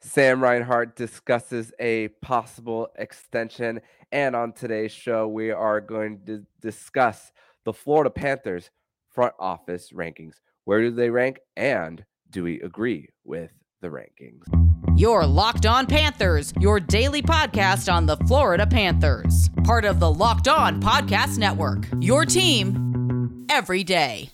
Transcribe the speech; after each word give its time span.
Sam 0.00 0.42
Reinhart 0.42 0.96
discusses 0.96 1.72
a 1.80 2.08
possible 2.22 2.88
extension. 2.96 3.80
And 4.12 4.36
on 4.36 4.52
today's 4.52 4.92
show, 4.92 5.26
we 5.26 5.50
are 5.50 5.80
going 5.80 6.20
to 6.26 6.44
discuss 6.60 7.32
the 7.64 7.72
Florida 7.72 8.10
Panthers 8.10 8.70
front 9.10 9.34
office 9.38 9.90
rankings. 9.92 10.34
Where 10.64 10.80
do 10.80 10.90
they 10.90 11.10
rank? 11.10 11.40
And 11.56 12.04
do 12.30 12.44
we 12.44 12.60
agree 12.60 13.08
with 13.24 13.50
the 13.80 13.88
rankings? 13.88 14.42
Your 14.96 15.26
Locked 15.26 15.66
On 15.66 15.86
Panthers, 15.86 16.52
your 16.60 16.80
daily 16.80 17.22
podcast 17.22 17.92
on 17.92 18.06
the 18.06 18.16
Florida 18.18 18.66
Panthers. 18.66 19.48
Part 19.64 19.84
of 19.84 20.00
the 20.00 20.12
Locked 20.12 20.48
On 20.48 20.80
Podcast 20.80 21.38
Network. 21.38 21.86
Your 22.00 22.24
team 22.24 23.46
every 23.48 23.84
day. 23.84 24.30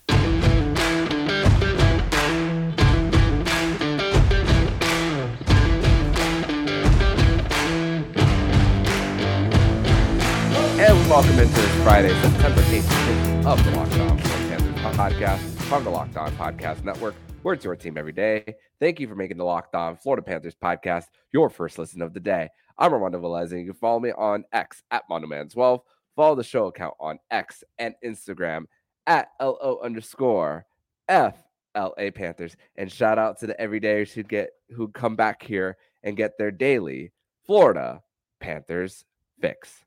And 10.77 11.09
welcome 11.09 11.39
into 11.39 11.55
this 11.55 11.83
Friday, 11.85 12.09
September 12.21 12.61
18th 12.63 13.47
of 13.47 13.65
the 13.65 13.71
Locked 13.77 13.95
On 13.95 14.19
Panthers 14.19 14.75
podcast 14.83 15.39
from 15.69 15.85
the 15.85 15.91
Locked 15.91 16.17
On 16.17 16.33
Podcast 16.33 16.83
Network, 16.83 17.15
where 17.43 17.55
it's 17.55 17.65
your 17.65 17.77
team 17.77 17.97
every 17.97 18.11
day. 18.11 18.57
Thank 18.81 18.99
you 18.99 19.07
for 19.07 19.15
making 19.15 19.37
the 19.37 19.45
Locked 19.45 19.77
On 19.77 19.97
Florida 19.97 20.23
Panthers 20.23 20.57
podcast 20.57 21.05
your 21.33 21.49
first 21.49 21.79
listen 21.79 22.03
of 22.03 22.13
the 22.13 22.19
day. 22.19 22.49
I'm 22.77 22.93
Armando 22.93 23.21
Velez, 23.21 23.53
and 23.53 23.61
you 23.61 23.67
can 23.67 23.75
follow 23.75 24.01
me 24.01 24.11
on 24.19 24.45
X 24.53 24.83
at 24.91 25.05
Mandoman12. 25.09 25.81
Follow 26.17 26.35
the 26.35 26.43
show 26.43 26.67
account 26.67 26.95
on 26.99 27.21
X 27.31 27.63
and 27.79 27.95
Instagram 28.05 28.65
at 29.07 29.29
LO 29.41 29.79
underscore 29.81 30.67
FLA 31.09 32.11
Panthers. 32.13 32.57
And 32.75 32.91
shout 32.91 33.17
out 33.17 33.39
to 33.39 33.47
the 33.47 33.55
everydayers 33.61 34.13
who 34.13 34.25
get 34.25 34.51
who 34.71 34.89
come 34.89 35.15
back 35.15 35.45
here 35.45 35.77
and 36.03 36.17
get 36.17 36.37
their 36.37 36.51
daily 36.51 37.13
Florida 37.47 38.03
Panthers 38.41 39.05
fix. 39.41 39.85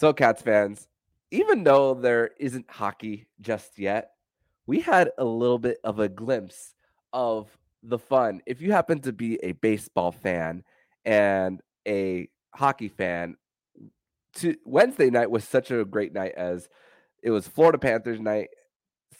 So, 0.00 0.14
Cats 0.14 0.40
fans, 0.40 0.88
even 1.30 1.62
though 1.62 1.92
there 1.92 2.30
isn't 2.38 2.70
hockey 2.70 3.26
just 3.42 3.78
yet, 3.78 4.12
we 4.66 4.80
had 4.80 5.10
a 5.18 5.24
little 5.26 5.58
bit 5.58 5.76
of 5.84 5.98
a 5.98 6.08
glimpse 6.08 6.74
of 7.12 7.54
the 7.82 7.98
fun. 7.98 8.40
If 8.46 8.62
you 8.62 8.72
happen 8.72 9.00
to 9.00 9.12
be 9.12 9.38
a 9.42 9.52
baseball 9.52 10.10
fan 10.10 10.64
and 11.04 11.60
a 11.86 12.30
hockey 12.54 12.88
fan, 12.88 13.36
to 14.36 14.56
Wednesday 14.64 15.10
night 15.10 15.30
was 15.30 15.44
such 15.44 15.70
a 15.70 15.84
great 15.84 16.14
night 16.14 16.32
as 16.34 16.70
it 17.22 17.30
was 17.30 17.46
Florida 17.46 17.76
Panthers 17.76 18.22
night. 18.22 18.48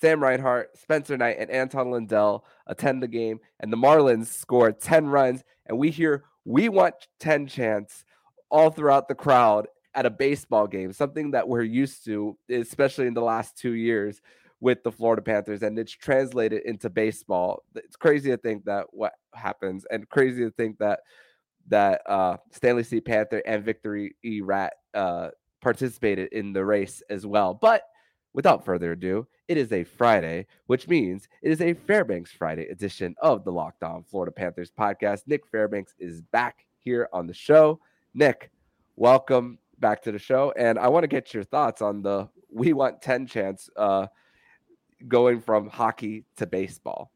Sam 0.00 0.22
Reinhart, 0.22 0.78
Spencer 0.78 1.18
Knight, 1.18 1.36
and 1.38 1.50
Anton 1.50 1.90
Lundell 1.90 2.46
attend 2.66 3.02
the 3.02 3.08
game, 3.08 3.40
and 3.58 3.70
the 3.70 3.76
Marlins 3.76 4.28
score 4.28 4.72
10 4.72 5.08
runs. 5.08 5.44
And 5.66 5.76
we 5.76 5.90
hear 5.90 6.24
we 6.46 6.70
want 6.70 6.94
10 7.18 7.48
chants 7.48 8.06
all 8.50 8.70
throughout 8.70 9.08
the 9.08 9.14
crowd 9.14 9.66
at 9.94 10.06
a 10.06 10.10
baseball 10.10 10.66
game, 10.66 10.92
something 10.92 11.32
that 11.32 11.48
we're 11.48 11.62
used 11.62 12.04
to, 12.04 12.36
especially 12.48 13.06
in 13.06 13.14
the 13.14 13.22
last 13.22 13.58
two 13.58 13.72
years 13.72 14.20
with 14.60 14.82
the 14.82 14.92
Florida 14.92 15.22
Panthers, 15.22 15.62
and 15.62 15.78
it's 15.78 15.92
translated 15.92 16.62
into 16.64 16.90
baseball. 16.90 17.64
It's 17.74 17.96
crazy 17.96 18.30
to 18.30 18.36
think 18.36 18.66
that 18.66 18.86
what 18.90 19.14
happens, 19.34 19.86
and 19.90 20.08
crazy 20.08 20.44
to 20.44 20.50
think 20.50 20.78
that 20.78 21.00
that 21.68 22.02
uh, 22.06 22.36
Stanley 22.50 22.82
C. 22.82 23.00
Panther 23.00 23.42
and 23.46 23.64
Victory 23.64 24.16
E. 24.24 24.40
Rat 24.40 24.74
uh, 24.94 25.30
participated 25.60 26.32
in 26.32 26.52
the 26.52 26.64
race 26.64 27.02
as 27.10 27.26
well. 27.26 27.54
But 27.54 27.82
without 28.32 28.64
further 28.64 28.92
ado, 28.92 29.26
it 29.48 29.56
is 29.56 29.72
a 29.72 29.84
Friday, 29.84 30.46
which 30.66 30.88
means 30.88 31.28
it 31.42 31.50
is 31.50 31.60
a 31.60 31.74
Fairbanks 31.74 32.32
Friday 32.32 32.68
edition 32.68 33.14
of 33.20 33.44
the 33.44 33.52
Locked 33.52 33.82
On 33.82 34.02
Florida 34.02 34.32
Panthers 34.32 34.70
podcast. 34.70 35.22
Nick 35.26 35.46
Fairbanks 35.46 35.94
is 35.98 36.20
back 36.20 36.66
here 36.78 37.08
on 37.12 37.26
the 37.26 37.34
show. 37.34 37.80
Nick, 38.14 38.50
welcome 38.96 39.58
back 39.80 40.02
to 40.02 40.12
the 40.12 40.18
show, 40.18 40.52
and 40.56 40.78
I 40.78 40.88
want 40.88 41.04
to 41.04 41.08
get 41.08 41.34
your 41.34 41.44
thoughts 41.44 41.82
on 41.82 42.02
the 42.02 42.28
"We 42.50 42.72
Want 42.72 43.02
Ten" 43.02 43.26
chance 43.26 43.68
uh, 43.76 44.06
going 45.06 45.40
from 45.40 45.68
hockey 45.68 46.24
to 46.36 46.46
baseball. 46.46 47.10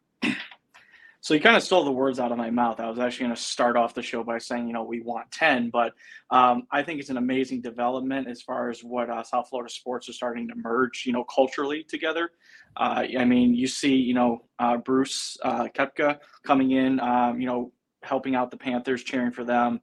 So 1.25 1.33
you 1.33 1.41
kind 1.41 1.57
of 1.57 1.63
stole 1.63 1.87
the 1.87 1.91
words 1.91 2.21
out 2.21 2.33
of 2.33 2.37
my 2.37 2.51
mouth. 2.51 2.81
I 2.81 2.87
was 2.91 2.99
actually 2.99 3.25
going 3.25 3.37
to 3.37 3.41
start 3.41 3.79
off 3.79 3.95
the 3.95 4.03
show 4.03 4.23
by 4.23 4.37
saying, 4.37 4.67
you 4.67 4.75
know, 4.75 4.83
we 4.83 5.01
want 5.01 5.31
10, 5.31 5.71
but 5.71 5.95
um, 6.31 6.65
I 6.71 6.83
think 6.83 7.01
it's 7.01 7.09
an 7.09 7.17
amazing 7.17 7.63
development 7.63 8.29
as 8.29 8.43
far 8.43 8.69
as 8.69 8.85
what 8.85 9.09
uh, 9.09 9.23
South 9.23 9.49
Florida 9.49 9.73
sports 9.73 10.07
are 10.11 10.13
starting 10.13 10.47
to 10.49 10.55
merge, 10.55 11.05
you 11.07 11.15
know, 11.15 11.25
culturally 11.25 11.83
together. 11.83 12.33
Uh, 12.77 13.05
I 13.19 13.25
mean, 13.25 13.55
you 13.55 13.67
see, 13.67 13.95
you 13.95 14.13
know, 14.13 14.45
uh, 14.59 14.77
Brooks 14.77 15.39
uh, 15.43 15.69
Koepka 15.75 16.19
coming 16.43 16.73
in, 16.73 17.01
um, 17.01 17.41
you 17.41 17.47
know, 17.47 17.73
helping 18.03 18.35
out 18.35 18.51
the 18.51 18.59
Panthers, 18.59 19.03
cheering 19.03 19.33
for 19.33 19.45
them. 19.45 19.81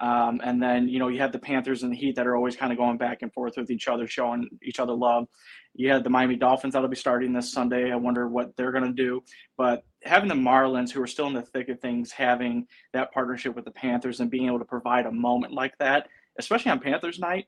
Um, 0.00 0.40
and 0.44 0.62
then, 0.62 0.88
you 0.88 0.98
know, 0.98 1.08
you 1.08 1.20
have 1.20 1.32
the 1.32 1.38
Panthers 1.38 1.82
and 1.82 1.92
the 1.92 1.96
Heat 1.96 2.16
that 2.16 2.26
are 2.26 2.36
always 2.36 2.56
kind 2.56 2.72
of 2.72 2.78
going 2.78 2.98
back 2.98 3.22
and 3.22 3.32
forth 3.32 3.54
with 3.56 3.70
each 3.70 3.88
other, 3.88 4.06
showing 4.06 4.48
each 4.62 4.78
other 4.78 4.92
love. 4.92 5.26
You 5.74 5.90
had 5.90 6.04
the 6.04 6.10
Miami 6.10 6.36
Dolphins 6.36 6.74
that'll 6.74 6.88
be 6.88 6.96
starting 6.96 7.32
this 7.32 7.52
Sunday. 7.52 7.90
I 7.90 7.96
wonder 7.96 8.28
what 8.28 8.56
they're 8.56 8.72
going 8.72 8.84
to 8.84 8.92
do. 8.92 9.22
But 9.56 9.82
having 10.04 10.28
the 10.28 10.34
Marlins, 10.34 10.90
who 10.90 11.02
are 11.02 11.06
still 11.06 11.26
in 11.26 11.34
the 11.34 11.42
thick 11.42 11.68
of 11.68 11.80
things, 11.80 12.12
having 12.12 12.66
that 12.92 13.12
partnership 13.12 13.56
with 13.56 13.64
the 13.64 13.70
Panthers 13.72 14.20
and 14.20 14.30
being 14.30 14.46
able 14.46 14.60
to 14.60 14.64
provide 14.64 15.06
a 15.06 15.12
moment 15.12 15.52
like 15.52 15.76
that, 15.78 16.08
especially 16.38 16.70
on 16.70 16.80
Panthers 16.80 17.18
night, 17.18 17.46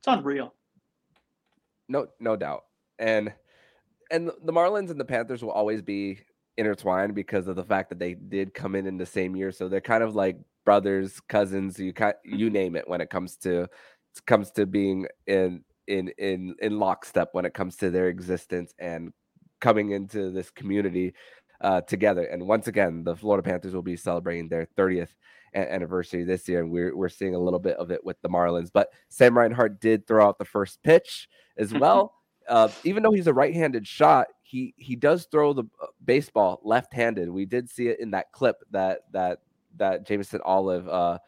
it's 0.00 0.08
unreal. 0.08 0.54
No, 1.88 2.06
no 2.18 2.36
doubt. 2.36 2.62
And 2.98 3.32
and 4.10 4.30
the 4.44 4.52
Marlins 4.52 4.90
and 4.90 5.00
the 5.00 5.04
Panthers 5.04 5.42
will 5.42 5.52
always 5.52 5.82
be 5.82 6.18
intertwined 6.56 7.14
because 7.14 7.48
of 7.48 7.56
the 7.56 7.64
fact 7.64 7.88
that 7.88 7.98
they 7.98 8.14
did 8.14 8.52
come 8.52 8.74
in 8.74 8.86
in 8.86 8.98
the 8.98 9.06
same 9.06 9.34
year. 9.36 9.52
So 9.52 9.68
they're 9.68 9.80
kind 9.80 10.02
of 10.02 10.14
like 10.14 10.38
brothers, 10.64 11.20
cousins, 11.28 11.78
you 11.78 11.92
you 12.24 12.50
name 12.50 12.76
it 12.76 12.88
when 12.88 13.00
it 13.00 13.10
comes 13.10 13.36
to 13.38 13.68
comes 14.26 14.50
to 14.52 14.66
being 14.66 15.06
in 15.26 15.64
in 15.86 16.08
in 16.18 16.54
in 16.60 16.78
lockstep 16.78 17.30
when 17.32 17.44
it 17.44 17.54
comes 17.54 17.76
to 17.76 17.90
their 17.90 18.08
existence 18.08 18.74
and 18.78 19.12
coming 19.60 19.90
into 19.90 20.30
this 20.30 20.50
community 20.50 21.14
uh, 21.60 21.80
together. 21.82 22.24
And 22.24 22.46
once 22.46 22.66
again, 22.66 23.04
the 23.04 23.16
Florida 23.16 23.48
Panthers 23.48 23.74
will 23.74 23.82
be 23.82 23.96
celebrating 23.96 24.48
their 24.48 24.66
30th 24.76 25.14
anniversary 25.54 26.24
this 26.24 26.48
year, 26.48 26.60
and 26.60 26.70
we're 26.70 26.96
we're 26.96 27.08
seeing 27.08 27.34
a 27.34 27.38
little 27.38 27.60
bit 27.60 27.76
of 27.76 27.90
it 27.90 28.04
with 28.04 28.20
the 28.22 28.28
Marlins. 28.28 28.70
But 28.72 28.88
Sam 29.08 29.36
Reinhart 29.36 29.80
did 29.80 30.06
throw 30.06 30.26
out 30.26 30.38
the 30.38 30.44
first 30.44 30.82
pitch 30.82 31.28
as 31.56 31.72
well. 31.72 32.14
uh, 32.48 32.68
even 32.84 33.02
though 33.02 33.12
he's 33.12 33.26
a 33.26 33.34
right-handed 33.34 33.86
shot, 33.86 34.28
he 34.42 34.74
he 34.76 34.96
does 34.96 35.26
throw 35.30 35.52
the 35.52 35.64
uh, 35.82 35.86
baseball 36.04 36.60
left-handed. 36.64 37.30
We 37.30 37.46
did 37.46 37.70
see 37.70 37.88
it 37.88 38.00
in 38.00 38.10
that 38.12 38.32
clip 38.32 38.56
that 38.70 39.00
that 39.12 39.40
that 39.76 40.06
Jameson 40.06 40.40
Olive 40.44 40.88
uh, 40.88 41.18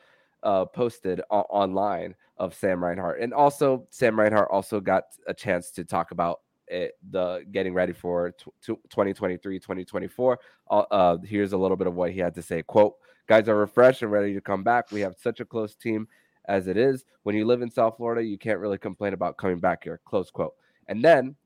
uh, 0.43 0.65
posted 0.67 1.21
o- 1.31 1.47
online 1.51 2.15
of 2.37 2.55
Sam 2.55 2.83
Reinhart, 2.83 3.21
and 3.21 3.33
also 3.33 3.87
Sam 3.91 4.19
Reinhart 4.19 4.49
also 4.51 4.81
got 4.81 5.05
a 5.27 5.35
chance 5.35 5.71
to 5.73 5.85
talk 5.85 6.11
about 6.11 6.41
it, 6.69 6.93
the 7.11 7.45
getting 7.53 7.75
ready 7.75 7.93
for 7.93 8.33
t- 8.33 8.51
t- 8.63 8.81
2023 8.89 9.59
2024 9.59 10.39
uh, 10.71 10.75
uh, 10.91 11.19
here's 11.19 11.53
a 11.53 11.57
little 11.57 11.77
bit 11.77 11.87
of 11.87 11.95
what 11.95 12.11
he 12.11 12.19
had 12.19 12.35
to 12.35 12.43
say. 12.43 12.63
Quote 12.63 12.95
guys 13.27 13.49
are 13.49 13.57
refreshed 13.57 14.03
and 14.03 14.13
ready 14.13 14.35
to 14.35 14.41
come 14.41 14.63
back. 14.63 14.91
We 14.91 15.01
have 15.01 15.15
such 15.17 15.41
a 15.41 15.45
close 15.45 15.75
team 15.75 16.09
as 16.47 16.67
it 16.67 16.77
is. 16.77 17.05
When 17.23 17.35
you 17.35 17.45
live 17.45 17.63
in 17.63 17.71
south 17.71 17.97
florida 17.97 18.23
you 18.23 18.39
can't 18.39 18.59
really 18.59 18.79
complain 18.79 19.13
about 19.13 19.37
coming 19.37 19.59
back 19.59 19.85
here. 19.85 20.01
Close 20.05 20.31
quote. 20.31 20.55
And 20.89 21.05
then 21.05 21.37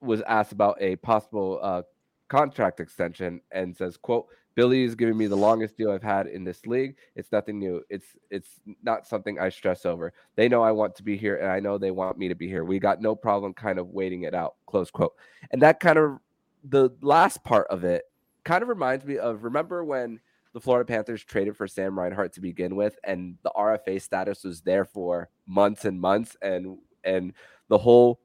was 0.00 0.22
asked 0.22 0.52
about 0.52 0.76
a 0.80 0.96
possible 0.96 1.58
uh, 1.62 1.82
contract 2.28 2.80
extension 2.80 3.40
and 3.50 3.76
says 3.76 3.96
quote 3.96 4.26
Billy 4.54 4.84
is 4.84 4.94
giving 4.94 5.16
me 5.16 5.26
the 5.26 5.36
longest 5.36 5.76
deal 5.76 5.90
I've 5.90 6.02
had 6.02 6.26
in 6.26 6.44
this 6.44 6.64
league. 6.66 6.96
It's 7.16 7.32
nothing 7.32 7.58
new. 7.58 7.82
It's 7.88 8.06
it's 8.30 8.60
not 8.82 9.06
something 9.06 9.38
I 9.38 9.48
stress 9.48 9.84
over. 9.84 10.12
They 10.36 10.48
know 10.48 10.62
I 10.62 10.72
want 10.72 10.94
to 10.96 11.02
be 11.02 11.16
here, 11.16 11.36
and 11.36 11.50
I 11.50 11.60
know 11.60 11.76
they 11.76 11.90
want 11.90 12.18
me 12.18 12.28
to 12.28 12.34
be 12.34 12.48
here. 12.48 12.64
We 12.64 12.78
got 12.78 13.00
no 13.00 13.14
problem 13.14 13.52
kind 13.54 13.78
of 13.78 13.88
waiting 13.88 14.22
it 14.22 14.34
out. 14.34 14.54
Close 14.66 14.90
quote. 14.90 15.14
And 15.50 15.60
that 15.62 15.80
kind 15.80 15.98
of 15.98 16.18
the 16.62 16.90
last 17.00 17.42
part 17.44 17.66
of 17.68 17.84
it 17.84 18.04
kind 18.44 18.62
of 18.62 18.68
reminds 18.68 19.04
me 19.04 19.18
of 19.18 19.42
remember 19.42 19.84
when 19.84 20.20
the 20.52 20.60
Florida 20.60 20.86
Panthers 20.86 21.24
traded 21.24 21.56
for 21.56 21.66
Sam 21.66 21.98
Reinhart 21.98 22.32
to 22.34 22.40
begin 22.40 22.76
with, 22.76 22.96
and 23.02 23.36
the 23.42 23.50
RFA 23.56 24.00
status 24.00 24.44
was 24.44 24.60
there 24.60 24.84
for 24.84 25.28
months 25.46 25.84
and 25.84 26.00
months, 26.00 26.36
and 26.40 26.78
and 27.02 27.32
the 27.68 27.78
whole 27.78 28.20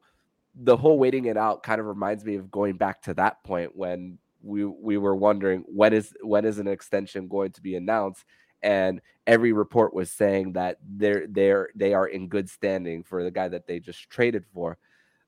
the 0.55 0.77
whole 0.77 0.99
waiting 0.99 1.25
it 1.25 1.37
out 1.37 1.63
kind 1.63 1.79
of 1.79 1.87
reminds 1.87 2.23
me 2.25 2.35
of 2.35 2.51
going 2.51 2.75
back 2.75 3.01
to 3.03 3.13
that 3.15 3.43
point 3.43 3.75
when 3.75 4.17
we 4.41 4.65
we 4.65 4.97
were 4.97 5.15
wondering 5.15 5.63
when 5.67 5.93
is 5.93 6.13
when 6.21 6.45
is 6.45 6.59
an 6.59 6.67
extension 6.67 7.27
going 7.27 7.51
to 7.53 7.61
be 7.61 7.75
announced? 7.75 8.23
And 8.61 9.01
every 9.25 9.53
report 9.53 9.93
was 9.93 10.11
saying 10.11 10.53
that 10.53 10.77
they're 10.85 11.27
they're 11.27 11.69
they 11.75 11.93
are 11.93 12.07
in 12.07 12.27
good 12.27 12.49
standing 12.49 13.03
for 13.03 13.23
the 13.23 13.31
guy 13.31 13.47
that 13.47 13.67
they 13.67 13.79
just 13.79 14.09
traded 14.09 14.45
for. 14.53 14.77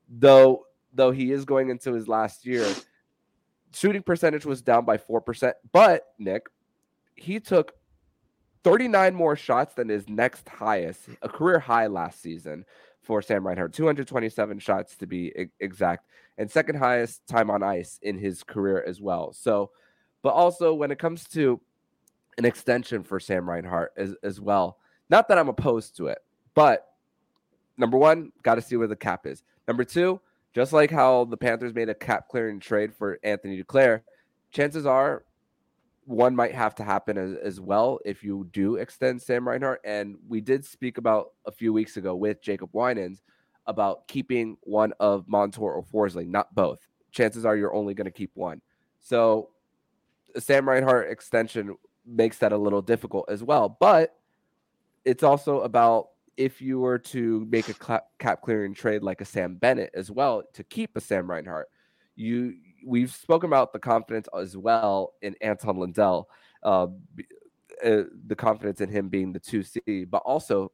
Though 0.09 0.65
though 0.93 1.11
he 1.11 1.31
is 1.31 1.45
going 1.45 1.69
into 1.69 1.93
his 1.93 2.07
last 2.07 2.45
year 2.45 2.67
shooting 3.73 4.03
percentage 4.03 4.45
was 4.45 4.61
down 4.61 4.85
by 4.85 4.97
4% 4.97 5.53
but 5.71 6.07
nick 6.19 6.47
he 7.15 7.39
took 7.39 7.73
39 8.63 9.15
more 9.15 9.35
shots 9.35 9.73
than 9.73 9.89
his 9.89 10.07
next 10.09 10.47
highest 10.47 11.01
a 11.21 11.29
career 11.29 11.59
high 11.59 11.87
last 11.87 12.21
season 12.21 12.65
for 13.01 13.21
Sam 13.21 13.45
Reinhart, 13.45 13.73
227 13.73 14.59
shots 14.59 14.95
to 14.97 15.07
be 15.07 15.49
exact, 15.59 16.05
and 16.37 16.49
second 16.49 16.75
highest 16.75 17.25
time 17.27 17.49
on 17.49 17.63
ice 17.63 17.99
in 18.01 18.17
his 18.17 18.43
career 18.43 18.83
as 18.87 19.01
well. 19.01 19.33
So, 19.33 19.71
but 20.21 20.33
also 20.33 20.73
when 20.73 20.91
it 20.91 20.99
comes 20.99 21.23
to 21.29 21.59
an 22.37 22.45
extension 22.45 23.03
for 23.03 23.19
Sam 23.19 23.49
Reinhart 23.49 23.93
as, 23.97 24.15
as 24.23 24.39
well. 24.39 24.77
Not 25.09 25.27
that 25.27 25.37
I'm 25.37 25.49
opposed 25.49 25.97
to 25.97 26.07
it, 26.07 26.19
but 26.53 26.87
number 27.77 27.97
one, 27.97 28.31
got 28.43 28.55
to 28.55 28.61
see 28.61 28.77
where 28.77 28.87
the 28.87 28.95
cap 28.95 29.25
is. 29.25 29.43
Number 29.67 29.83
two, 29.83 30.21
just 30.53 30.73
like 30.73 30.91
how 30.91 31.25
the 31.25 31.37
Panthers 31.37 31.73
made 31.73 31.89
a 31.89 31.95
cap 31.95 32.27
clearing 32.29 32.59
trade 32.59 32.93
for 32.93 33.19
Anthony 33.23 33.61
Duclair, 33.61 34.01
chances 34.51 34.85
are 34.85 35.23
one 36.05 36.35
might 36.35 36.53
have 36.53 36.75
to 36.75 36.83
happen 36.83 37.17
as, 37.17 37.33
as, 37.35 37.59
well 37.59 37.99
if 38.05 38.23
you 38.23 38.47
do 38.51 38.75
extend 38.75 39.21
Sam 39.21 39.47
Reinhart. 39.47 39.81
And 39.83 40.17
we 40.27 40.41
did 40.41 40.65
speak 40.65 40.97
about 40.97 41.31
a 41.45 41.51
few 41.51 41.71
weeks 41.73 41.97
ago 41.97 42.15
with 42.15 42.41
Jacob 42.41 42.69
Winans 42.73 43.21
about 43.67 44.07
keeping 44.07 44.57
one 44.61 44.93
of 44.99 45.27
Montour 45.27 45.71
or 45.71 45.83
Forsling, 45.83 46.27
not 46.27 46.53
both. 46.55 46.79
Chances 47.11 47.45
are 47.45 47.55
you're 47.55 47.73
only 47.73 47.93
going 47.93 48.05
to 48.05 48.11
keep 48.11 48.31
one. 48.33 48.61
So 48.99 49.49
a 50.35 50.41
Sam 50.41 50.67
Reinhart 50.67 51.11
extension 51.11 51.75
makes 52.05 52.37
that 52.39 52.51
a 52.51 52.57
little 52.57 52.81
difficult 52.81 53.25
as 53.29 53.43
well. 53.43 53.77
But 53.79 54.15
it's 55.05 55.23
also 55.23 55.61
about 55.61 56.09
if 56.37 56.61
you 56.61 56.79
were 56.79 56.97
to 56.97 57.45
make 57.49 57.69
a 57.69 58.01
cap 58.19 58.41
clearing 58.41 58.73
trade 58.73 59.03
like 59.03 59.21
a 59.21 59.25
Sam 59.25 59.55
Bennett 59.55 59.91
as 59.93 60.09
well 60.09 60.43
to 60.53 60.63
keep 60.63 60.95
a 60.95 61.01
Sam 61.01 61.29
Reinhart, 61.29 61.67
you 62.15 62.55
we've 62.85 63.11
spoken 63.11 63.47
about 63.47 63.73
the 63.73 63.79
confidence 63.79 64.27
as 64.37 64.55
well 64.57 65.13
in 65.21 65.35
Anton 65.41 65.77
Lundell, 65.77 66.29
uh, 66.63 66.87
uh, 67.83 68.03
the 68.27 68.35
confidence 68.35 68.81
in 68.81 68.89
him 68.89 69.09
being 69.09 69.33
the 69.33 69.39
two 69.39 69.63
C, 69.63 70.05
but 70.05 70.21
also 70.25 70.71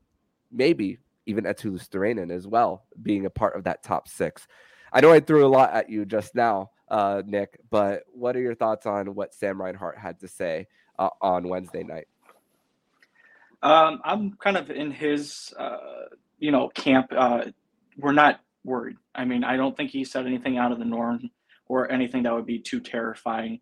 maybe 0.51 0.99
even 1.25 1.43
Eetu 1.43 1.71
Luostarinen 1.71 2.31
as 2.31 2.47
well 2.47 2.85
being 3.01 3.25
a 3.25 3.29
part 3.29 3.55
of 3.55 3.65
that 3.65 3.83
top 3.83 4.07
six. 4.07 4.47
I 4.91 5.01
know 5.01 5.11
I 5.11 5.19
threw 5.19 5.45
a 5.45 5.49
lot 5.49 5.73
at 5.73 5.89
you 5.89 6.05
just 6.05 6.33
now, 6.35 6.71
uh, 6.87 7.21
Nick, 7.25 7.59
but 7.69 8.03
what 8.13 8.35
are 8.35 8.41
your 8.41 8.55
thoughts 8.55 8.85
on 8.85 9.13
what 9.13 9.33
Sam 9.33 9.61
Reinhart 9.61 9.97
had 9.97 10.19
to 10.21 10.27
say 10.27 10.67
uh, 10.97 11.09
on 11.21 11.47
Wednesday 11.47 11.83
night? 11.83 12.07
Um, 13.61 14.01
I'm 14.03 14.37
kind 14.37 14.55
of 14.55 14.69
in 14.69 14.91
his, 14.91 15.53
uh, 15.57 16.05
you 16.39 16.51
know, 16.51 16.69
camp. 16.69 17.07
Uh, 17.11 17.45
we're 17.97 18.13
not 18.13 18.39
worried. 18.63 18.97
I 19.15 19.25
mean, 19.25 19.43
I 19.43 19.57
don't 19.57 19.75
think 19.75 19.91
he 19.91 20.05
said 20.05 20.25
anything 20.25 20.57
out 20.57 20.71
of 20.71 20.79
the 20.79 20.85
norm 20.85 21.31
or 21.69 21.91
anything 21.91 22.23
that 22.23 22.33
would 22.33 22.45
be 22.45 22.59
too 22.59 22.79
terrifying. 22.79 23.59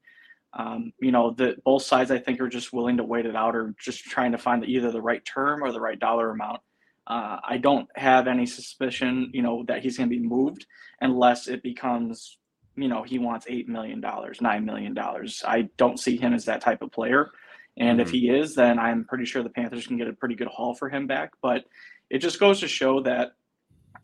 Um, 0.58 0.94
you 1.02 1.12
know, 1.12 1.32
the 1.32 1.56
both 1.66 1.84
sides 1.84 2.12
I 2.12 2.18
think 2.18 2.40
are 2.40 2.48
just 2.48 2.72
willing 2.72 2.98
to 2.98 3.04
wait 3.04 3.26
it 3.26 3.36
out 3.36 3.56
or 3.56 3.76
just 3.80 4.04
trying 4.06 4.32
to 4.32 4.38
find 4.38 4.64
the, 4.64 4.68
either 4.68 4.92
the 4.92 5.02
right 5.02 5.24
term 5.26 5.64
or 5.64 5.72
the 5.72 5.82
right 5.82 6.00
dollar 6.00 6.32
amount. 6.32 6.62
Uh, 7.08 7.38
I 7.44 7.58
don't 7.58 7.88
have 7.96 8.28
any 8.28 8.46
suspicion, 8.46 9.30
you 9.34 9.42
know, 9.42 9.64
that 9.68 9.84
he's 9.84 9.98
going 9.98 10.10
to 10.10 10.16
be 10.16 10.26
moved 10.26 10.66
unless 11.02 11.48
it 11.48 11.62
becomes, 11.62 12.38
you 12.76 12.88
know, 12.88 13.04
he 13.04 13.20
wants 13.20 13.46
eight 13.50 13.68
million 13.68 14.02
dollars, 14.02 14.42
nine 14.42 14.66
million 14.66 14.94
dollars. 14.94 15.44
I 15.46 15.70
don't 15.78 16.00
see 16.00 16.18
him 16.18 16.34
as 16.34 16.46
that 16.46 16.62
type 16.62 16.82
of 16.82 16.92
player. 16.92 17.32
And 17.78 18.00
mm-hmm. 18.00 18.08
if 18.08 18.12
he 18.12 18.30
is, 18.30 18.56
then 18.56 18.80
I'm 18.80 19.04
pretty 19.06 19.26
sure 19.26 19.44
the 19.44 19.50
Panthers 19.50 19.86
can 19.86 19.98
get 19.98 20.08
a 20.08 20.14
pretty 20.14 20.36
good 20.36 20.48
haul 20.48 20.74
for 20.74 20.90
him 20.90 21.06
back. 21.06 21.32
But 21.42 21.66
it 22.10 22.20
just 22.20 22.40
goes 22.40 22.62
to 22.62 22.68
show 22.68 23.02
that 23.02 23.34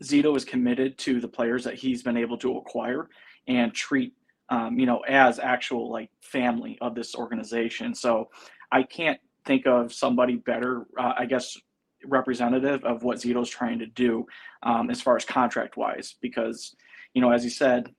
Zito 0.02 0.36
is 0.36 0.44
committed 0.44 0.98
to 0.98 1.20
the 1.20 1.28
players 1.28 1.64
that 1.64 1.74
he's 1.74 2.02
been 2.02 2.16
able 2.16 2.38
to 2.38 2.58
acquire 2.58 3.08
and 3.48 3.74
treat, 3.74 4.14
um, 4.48 4.78
you 4.78 4.86
know, 4.86 5.00
as 5.00 5.38
actual 5.38 5.90
like 5.90 6.10
family 6.20 6.78
of 6.80 6.94
this 6.94 7.14
organization. 7.14 7.94
So 7.94 8.30
I 8.70 8.82
can't 8.82 9.20
think 9.44 9.66
of 9.66 9.92
somebody 9.92 10.36
better, 10.36 10.86
uh, 10.98 11.14
I 11.18 11.26
guess, 11.26 11.56
representative 12.04 12.84
of 12.84 13.02
what 13.02 13.18
Zito's 13.18 13.50
trying 13.50 13.78
to 13.78 13.86
do 13.86 14.26
um, 14.62 14.90
as 14.90 15.00
far 15.00 15.16
as 15.16 15.24
contract 15.24 15.76
wise, 15.76 16.16
because, 16.20 16.74
you 17.14 17.20
know, 17.20 17.30
as 17.30 17.42
he 17.42 17.50
said, 17.50 17.92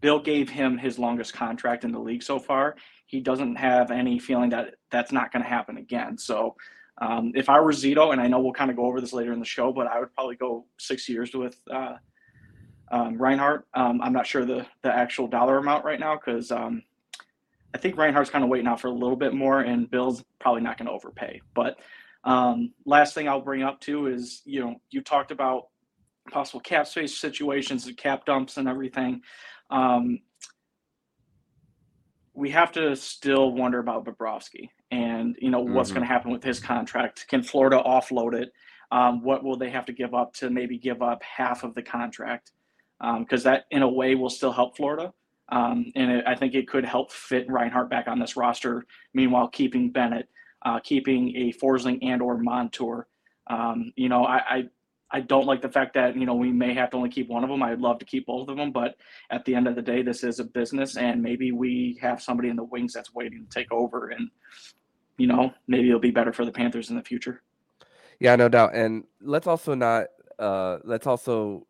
Bill 0.00 0.20
gave 0.20 0.48
him 0.48 0.78
his 0.78 0.98
longest 0.98 1.32
contract 1.32 1.84
in 1.84 1.92
the 1.92 1.98
league 1.98 2.22
so 2.22 2.38
far. 2.38 2.74
He 3.06 3.20
doesn't 3.20 3.56
have 3.56 3.90
any 3.90 4.18
feeling 4.18 4.50
that 4.50 4.74
that's 4.90 5.12
not 5.12 5.32
going 5.32 5.44
to 5.44 5.48
happen 5.48 5.76
again. 5.76 6.18
So, 6.18 6.56
um, 7.00 7.32
if 7.34 7.48
I 7.48 7.60
were 7.60 7.72
Zito, 7.72 8.12
and 8.12 8.20
I 8.20 8.28
know 8.28 8.40
we'll 8.40 8.52
kind 8.52 8.70
of 8.70 8.76
go 8.76 8.86
over 8.86 9.00
this 9.00 9.12
later 9.12 9.32
in 9.32 9.38
the 9.38 9.44
show, 9.44 9.72
but 9.72 9.86
I 9.86 9.98
would 10.00 10.12
probably 10.12 10.36
go 10.36 10.66
six 10.78 11.08
years 11.08 11.34
with 11.34 11.56
uh, 11.72 11.94
um, 12.92 13.20
Reinhart. 13.20 13.66
Um, 13.74 14.00
I'm 14.02 14.12
not 14.12 14.26
sure 14.26 14.44
the 14.44 14.66
the 14.82 14.94
actual 14.94 15.26
dollar 15.26 15.58
amount 15.58 15.84
right 15.84 15.98
now 15.98 16.14
because 16.14 16.52
um, 16.52 16.82
I 17.74 17.78
think 17.78 17.96
Reinhart's 17.96 18.30
kind 18.30 18.44
of 18.44 18.50
waiting 18.50 18.66
out 18.66 18.80
for 18.80 18.88
a 18.88 18.92
little 18.92 19.16
bit 19.16 19.34
more, 19.34 19.60
and 19.60 19.90
Bill's 19.90 20.22
probably 20.38 20.60
not 20.60 20.78
going 20.78 20.86
to 20.86 20.92
overpay. 20.92 21.40
But 21.54 21.78
um, 22.24 22.72
last 22.84 23.14
thing 23.14 23.28
I'll 23.28 23.40
bring 23.40 23.62
up 23.62 23.80
too 23.80 24.06
is 24.06 24.42
you 24.44 24.60
know 24.60 24.76
you 24.90 25.00
talked 25.00 25.30
about 25.30 25.68
possible 26.30 26.60
cap 26.60 26.86
space 26.86 27.16
situations 27.16 27.86
and 27.86 27.96
cap 27.96 28.26
dumps 28.26 28.58
and 28.58 28.68
everything. 28.68 29.22
Um, 29.70 30.20
we 32.34 32.50
have 32.50 32.72
to 32.72 32.94
still 32.96 33.52
wonder 33.52 33.78
about 33.78 34.04
Bobrovsky 34.04 34.68
and 34.90 35.36
you 35.40 35.50
know 35.50 35.60
what's 35.60 35.88
mm-hmm. 35.88 35.98
going 35.98 36.08
to 36.08 36.12
happen 36.12 36.30
with 36.30 36.44
his 36.44 36.60
contract. 36.60 37.26
Can 37.28 37.42
Florida 37.42 37.82
offload 37.84 38.34
it? 38.34 38.52
Um, 38.90 39.22
what 39.22 39.42
will 39.42 39.56
they 39.56 39.70
have 39.70 39.86
to 39.86 39.92
give 39.92 40.14
up 40.14 40.34
to 40.34 40.50
maybe 40.50 40.76
give 40.76 41.00
up 41.00 41.22
half 41.22 41.64
of 41.64 41.74
the 41.74 41.82
contract? 41.82 42.52
Because 43.02 43.46
um, 43.46 43.52
that, 43.52 43.66
in 43.70 43.82
a 43.82 43.88
way, 43.88 44.14
will 44.14 44.30
still 44.30 44.52
help 44.52 44.76
Florida, 44.76 45.12
um, 45.48 45.90
and 45.96 46.10
it, 46.10 46.24
I 46.26 46.36
think 46.36 46.54
it 46.54 46.68
could 46.68 46.84
help 46.84 47.10
fit 47.10 47.50
Reinhart 47.50 47.90
back 47.90 48.06
on 48.06 48.18
this 48.18 48.36
roster. 48.36 48.86
Meanwhile, 49.12 49.48
keeping 49.48 49.90
Bennett, 49.90 50.28
uh, 50.64 50.78
keeping 50.80 51.34
a 51.36 51.52
Forsling 51.52 51.98
and 52.02 52.22
or 52.22 52.38
Montour. 52.38 53.08
Um, 53.48 53.92
you 53.96 54.08
know, 54.08 54.24
I, 54.24 54.36
I 54.36 54.68
I 55.12 55.20
don't 55.20 55.46
like 55.46 55.60
the 55.60 55.68
fact 55.68 55.94
that 55.94 56.16
you 56.16 56.24
know 56.24 56.34
we 56.34 56.50
may 56.50 56.72
have 56.74 56.90
to 56.90 56.96
only 56.96 57.10
keep 57.10 57.28
one 57.28 57.44
of 57.44 57.50
them. 57.50 57.62
I'd 57.62 57.80
love 57.80 57.98
to 57.98 58.04
keep 58.04 58.26
both 58.26 58.48
of 58.48 58.56
them, 58.56 58.72
but 58.72 58.96
at 59.30 59.44
the 59.44 59.54
end 59.54 59.68
of 59.68 59.74
the 59.74 59.82
day, 59.82 60.02
this 60.02 60.24
is 60.24 60.40
a 60.40 60.44
business, 60.44 60.96
and 60.96 61.22
maybe 61.22 61.52
we 61.52 61.98
have 62.00 62.22
somebody 62.22 62.48
in 62.48 62.56
the 62.56 62.64
wings 62.64 62.94
that's 62.94 63.12
waiting 63.12 63.46
to 63.46 63.50
take 63.50 63.70
over, 63.70 64.08
and 64.08 64.30
you 65.18 65.26
know 65.26 65.52
maybe 65.68 65.88
it'll 65.88 66.00
be 66.00 66.10
better 66.10 66.32
for 66.32 66.44
the 66.44 66.52
Panthers 66.52 66.88
in 66.88 66.96
the 66.96 67.02
future. 67.02 67.42
Yeah, 68.20 68.36
no 68.36 68.48
doubt. 68.48 68.74
And 68.74 69.04
let's 69.20 69.46
also 69.46 69.74
not 69.74 70.06
uh, 70.38 70.78
let's 70.84 71.06
also 71.06 71.66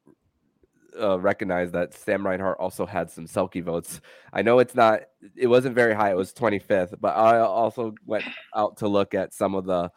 uh, 1.00 1.19
recognize 1.19 1.71
that 1.73 1.94
Sam 1.94 2.27
Reinhart 2.27 2.59
also 2.59 2.87
had 2.87 3.11
some 3.11 3.27
Selke 3.27 3.62
votes. 3.62 4.00
I 4.33 4.43
know 4.43 4.59
it's 4.59 4.75
not, 4.75 5.03
it 5.37 5.47
wasn't 5.47 5.75
very 5.75 5.94
high. 5.94 6.11
It 6.11 6.17
was 6.17 6.33
25th, 6.33 6.94
but 7.00 7.17
I 7.17 7.39
also 7.39 7.94
went 8.06 8.25
out 8.55 8.77
to 8.79 8.89
look 8.89 9.15
at 9.15 9.33
some 9.33 9.55
of 9.55 9.65
the 9.65 9.91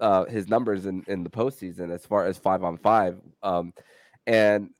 uh, 0.00 0.24
his 0.24 0.48
numbers 0.48 0.86
in, 0.86 1.04
in 1.06 1.22
the 1.22 1.30
postseason 1.30 1.92
as 1.92 2.04
far 2.04 2.26
as 2.26 2.36
five 2.36 2.64
on 2.64 2.76
five. 2.76 3.20
Um, 3.42 3.72
and 4.26 4.70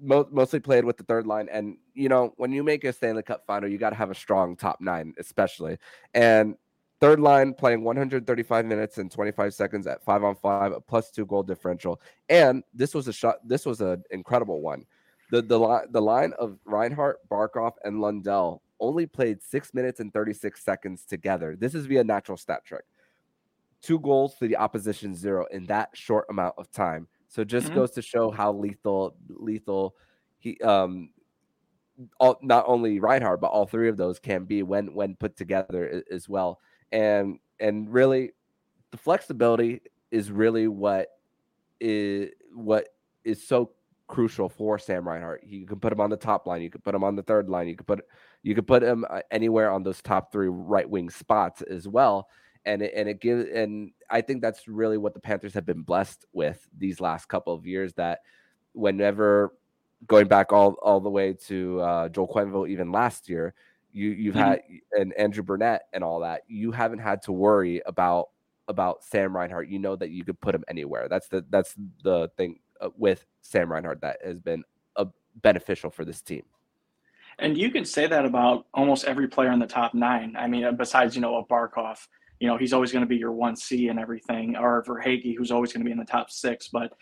mo- 0.00 0.28
mostly 0.30 0.60
played 0.60 0.84
with 0.84 0.96
the 0.96 1.04
third 1.04 1.26
line. 1.26 1.48
And, 1.50 1.76
you 1.94 2.08
know, 2.08 2.34
when 2.36 2.52
you 2.52 2.62
make 2.62 2.84
a 2.84 2.92
Stanley 2.92 3.22
Cup 3.22 3.46
final, 3.46 3.68
you 3.68 3.78
got 3.78 3.90
to 3.90 3.96
have 3.96 4.10
a 4.10 4.14
strong 4.14 4.56
top 4.56 4.80
nine, 4.80 5.14
especially. 5.18 5.78
And 6.14 6.56
third 7.00 7.20
line 7.20 7.54
playing 7.54 7.82
135 7.82 8.64
minutes 8.66 8.98
and 8.98 9.10
25 9.10 9.54
seconds 9.54 9.86
at 9.86 10.02
five 10.04 10.24
on 10.24 10.34
five, 10.34 10.72
a 10.72 10.80
plus 10.80 11.10
two 11.10 11.26
goal 11.26 11.42
differential. 11.42 12.00
And 12.28 12.62
this 12.74 12.94
was 12.94 13.08
a 13.08 13.12
shot, 13.12 13.36
this 13.46 13.66
was 13.66 13.80
an 13.80 14.02
incredible 14.10 14.60
one. 14.60 14.84
The, 15.30 15.42
the, 15.42 15.86
the 15.90 16.00
line 16.00 16.32
of 16.38 16.58
Reinhart, 16.64 17.18
Barkov, 17.28 17.72
and 17.84 18.00
Lundell 18.00 18.62
only 18.78 19.06
played 19.06 19.42
six 19.42 19.74
minutes 19.74 20.00
and 20.00 20.12
36 20.12 20.62
seconds 20.62 21.04
together. 21.04 21.56
This 21.58 21.74
is 21.74 21.86
via 21.86 22.04
natural 22.04 22.36
stat 22.36 22.64
trick 22.64 22.84
two 23.82 23.98
goals 24.00 24.34
to 24.36 24.48
the 24.48 24.56
opposition 24.56 25.14
zero 25.14 25.46
in 25.50 25.64
that 25.66 25.90
short 25.92 26.26
amount 26.28 26.54
of 26.58 26.70
time. 26.72 27.06
So 27.28 27.44
just 27.44 27.66
mm-hmm. 27.66 27.76
goes 27.76 27.92
to 27.92 28.02
show 28.02 28.30
how 28.30 28.52
lethal 28.52 29.16
lethal 29.28 29.94
he 30.38 30.58
um 30.58 31.10
all, 32.18 32.38
not 32.42 32.64
only 32.66 33.00
Reinhart 33.00 33.40
but 33.40 33.48
all 33.48 33.66
three 33.66 33.88
of 33.88 33.96
those 33.96 34.18
can 34.18 34.44
be 34.44 34.62
when 34.62 34.92
when 34.94 35.14
put 35.14 35.36
together 35.36 36.02
as 36.10 36.28
well. 36.28 36.60
And 36.92 37.38
and 37.60 37.92
really 37.92 38.32
the 38.90 38.98
flexibility 38.98 39.80
is 40.10 40.30
really 40.30 40.68
what 40.68 41.08
is 41.80 42.30
what 42.52 42.88
is 43.24 43.46
so 43.46 43.70
crucial 44.06 44.48
for 44.48 44.78
Sam 44.78 45.06
Reinhart. 45.06 45.44
You 45.44 45.66
can 45.66 45.80
put 45.80 45.92
him 45.92 46.00
on 46.00 46.10
the 46.10 46.16
top 46.16 46.46
line, 46.46 46.62
you 46.62 46.70
could 46.70 46.84
put 46.84 46.94
him 46.94 47.04
on 47.04 47.16
the 47.16 47.22
third 47.22 47.48
line, 47.48 47.68
you 47.68 47.76
could 47.76 47.86
put 47.86 48.04
you 48.42 48.54
could 48.54 48.66
put 48.66 48.82
him 48.82 49.04
uh, 49.10 49.20
anywhere 49.30 49.70
on 49.70 49.82
those 49.82 50.00
top 50.00 50.30
3 50.32 50.48
right 50.48 50.88
wing 50.88 51.10
spots 51.10 51.62
as 51.62 51.88
well 51.88 52.28
and 52.66 52.82
it, 52.82 52.92
and 52.94 53.08
it 53.08 53.20
gives 53.20 53.48
and 53.48 53.92
I 54.10 54.20
think 54.20 54.42
that's 54.42 54.68
really 54.68 54.98
what 54.98 55.14
the 55.14 55.20
Panthers 55.20 55.54
have 55.54 55.64
been 55.64 55.82
blessed 55.82 56.26
with 56.32 56.68
these 56.76 57.00
last 57.00 57.28
couple 57.28 57.54
of 57.54 57.66
years. 57.66 57.94
That 57.94 58.20
whenever 58.72 59.54
going 60.06 60.26
back 60.26 60.52
all 60.52 60.74
all 60.82 61.00
the 61.00 61.08
way 61.08 61.32
to 61.46 61.80
uh, 61.80 62.08
Joel 62.10 62.28
Quenneville, 62.28 62.68
even 62.68 62.92
last 62.92 63.28
year, 63.28 63.54
you 63.96 64.10
you've 64.10 64.34
mm-hmm. 64.34 64.44
had 64.44 64.62
and 64.92 65.12
Andrew 65.14 65.42
Brunette 65.42 65.86
and 65.92 66.04
all 66.04 66.20
that. 66.20 66.42
You 66.48 66.72
haven't 66.72 66.98
had 66.98 67.22
to 67.22 67.32
worry 67.32 67.82
about 67.86 68.28
about 68.68 69.02
Sam 69.04 69.34
Reinhart. 69.34 69.68
You 69.68 69.78
know 69.78 69.96
that 69.96 70.10
you 70.10 70.24
could 70.24 70.40
put 70.40 70.54
him 70.54 70.64
anywhere. 70.68 71.08
That's 71.08 71.28
the 71.28 71.44
that's 71.50 71.74
the 72.02 72.30
thing 72.36 72.60
uh, 72.80 72.90
with 72.96 73.24
Sam 73.42 73.72
Reinhart 73.72 74.02
that 74.02 74.18
has 74.24 74.38
been 74.38 74.64
a, 74.96 75.02
uh, 75.02 75.04
beneficial 75.36 75.90
for 75.90 76.04
this 76.04 76.20
team. 76.20 76.42
And 77.38 77.56
you 77.58 77.70
can 77.70 77.84
say 77.84 78.06
that 78.06 78.24
about 78.24 78.66
almost 78.72 79.04
every 79.04 79.28
player 79.28 79.52
in 79.52 79.58
the 79.58 79.66
top 79.66 79.92
nine. 79.94 80.36
I 80.38 80.46
mean, 80.46 80.76
besides 80.76 81.14
you 81.14 81.20
know 81.22 81.36
a 81.36 81.44
Barkov 81.44 81.98
you 82.40 82.48
know, 82.48 82.56
he's 82.56 82.72
always 82.72 82.92
going 82.92 83.02
to 83.02 83.08
be 83.08 83.16
your 83.16 83.32
1C 83.32 83.90
and 83.90 83.98
everything, 83.98 84.56
or 84.56 84.84
Verhaeghe, 84.84 85.36
who's 85.36 85.50
always 85.50 85.72
going 85.72 85.80
to 85.80 85.84
be 85.84 85.92
in 85.92 85.98
the 85.98 86.04
top 86.04 86.30
six. 86.30 86.68
But 86.68 86.92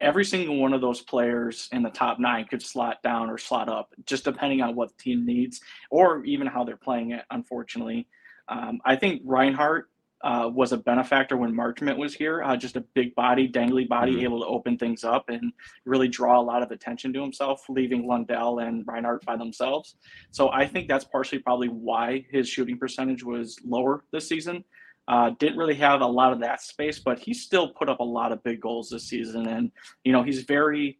every 0.00 0.24
single 0.24 0.56
one 0.56 0.72
of 0.72 0.80
those 0.80 1.00
players 1.00 1.68
in 1.72 1.82
the 1.82 1.90
top 1.90 2.18
nine 2.18 2.46
could 2.46 2.62
slot 2.62 3.02
down 3.02 3.30
or 3.30 3.38
slot 3.38 3.68
up, 3.68 3.92
just 4.06 4.24
depending 4.24 4.60
on 4.60 4.74
what 4.74 4.88
the 4.88 5.02
team 5.02 5.26
needs 5.26 5.60
or 5.90 6.24
even 6.24 6.46
how 6.46 6.64
they're 6.64 6.76
playing 6.76 7.12
it, 7.12 7.24
unfortunately. 7.30 8.08
Um, 8.48 8.80
I 8.84 8.96
think 8.96 9.22
Reinhart 9.24 9.88
uh, 10.22 10.50
was 10.52 10.72
a 10.72 10.76
benefactor 10.76 11.36
when 11.36 11.54
Marchment 11.54 11.96
was 11.96 12.14
here. 12.14 12.42
Uh, 12.42 12.56
just 12.56 12.76
a 12.76 12.84
big 12.94 13.14
body, 13.14 13.48
dangly 13.48 13.88
body, 13.88 14.12
mm-hmm. 14.12 14.24
able 14.24 14.40
to 14.40 14.46
open 14.46 14.76
things 14.76 15.02
up 15.02 15.28
and 15.28 15.52
really 15.86 16.08
draw 16.08 16.38
a 16.38 16.42
lot 16.42 16.62
of 16.62 16.70
attention 16.70 17.12
to 17.12 17.22
himself, 17.22 17.64
leaving 17.68 18.06
Lundell 18.06 18.58
and 18.58 18.84
Reinhart 18.86 19.24
by 19.24 19.36
themselves. 19.36 19.96
So 20.30 20.50
I 20.50 20.66
think 20.66 20.88
that's 20.88 21.04
partially 21.04 21.38
probably 21.38 21.68
why 21.68 22.26
his 22.30 22.48
shooting 22.48 22.78
percentage 22.78 23.22
was 23.24 23.58
lower 23.64 24.04
this 24.12 24.28
season. 24.28 24.64
Uh, 25.10 25.30
didn't 25.40 25.58
really 25.58 25.74
have 25.74 26.02
a 26.02 26.06
lot 26.06 26.32
of 26.32 26.38
that 26.38 26.62
space, 26.62 27.00
but 27.00 27.18
he 27.18 27.34
still 27.34 27.68
put 27.68 27.88
up 27.88 27.98
a 27.98 28.04
lot 28.04 28.30
of 28.30 28.40
big 28.44 28.60
goals 28.60 28.88
this 28.88 29.08
season. 29.08 29.48
And, 29.48 29.72
you 30.04 30.12
know, 30.12 30.22
he's 30.22 30.42
very, 30.44 30.98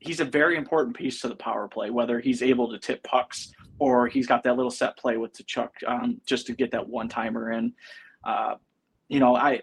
he's 0.00 0.18
a 0.18 0.24
very 0.24 0.56
important 0.56 0.96
piece 0.96 1.20
to 1.20 1.28
the 1.28 1.36
power 1.36 1.68
play, 1.68 1.90
whether 1.90 2.18
he's 2.18 2.42
able 2.42 2.68
to 2.68 2.78
tip 2.80 3.00
pucks 3.04 3.52
or 3.78 4.08
he's 4.08 4.26
got 4.26 4.42
that 4.42 4.56
little 4.56 4.72
set 4.72 4.96
play 4.96 5.18
with 5.18 5.32
Tkachuk 5.34 5.68
um, 5.86 6.20
just 6.26 6.48
to 6.48 6.52
get 6.52 6.72
that 6.72 6.88
one 6.88 7.08
timer 7.08 7.52
in. 7.52 7.72
Uh, 8.24 8.56
you 9.08 9.20
know, 9.20 9.36
I 9.36 9.62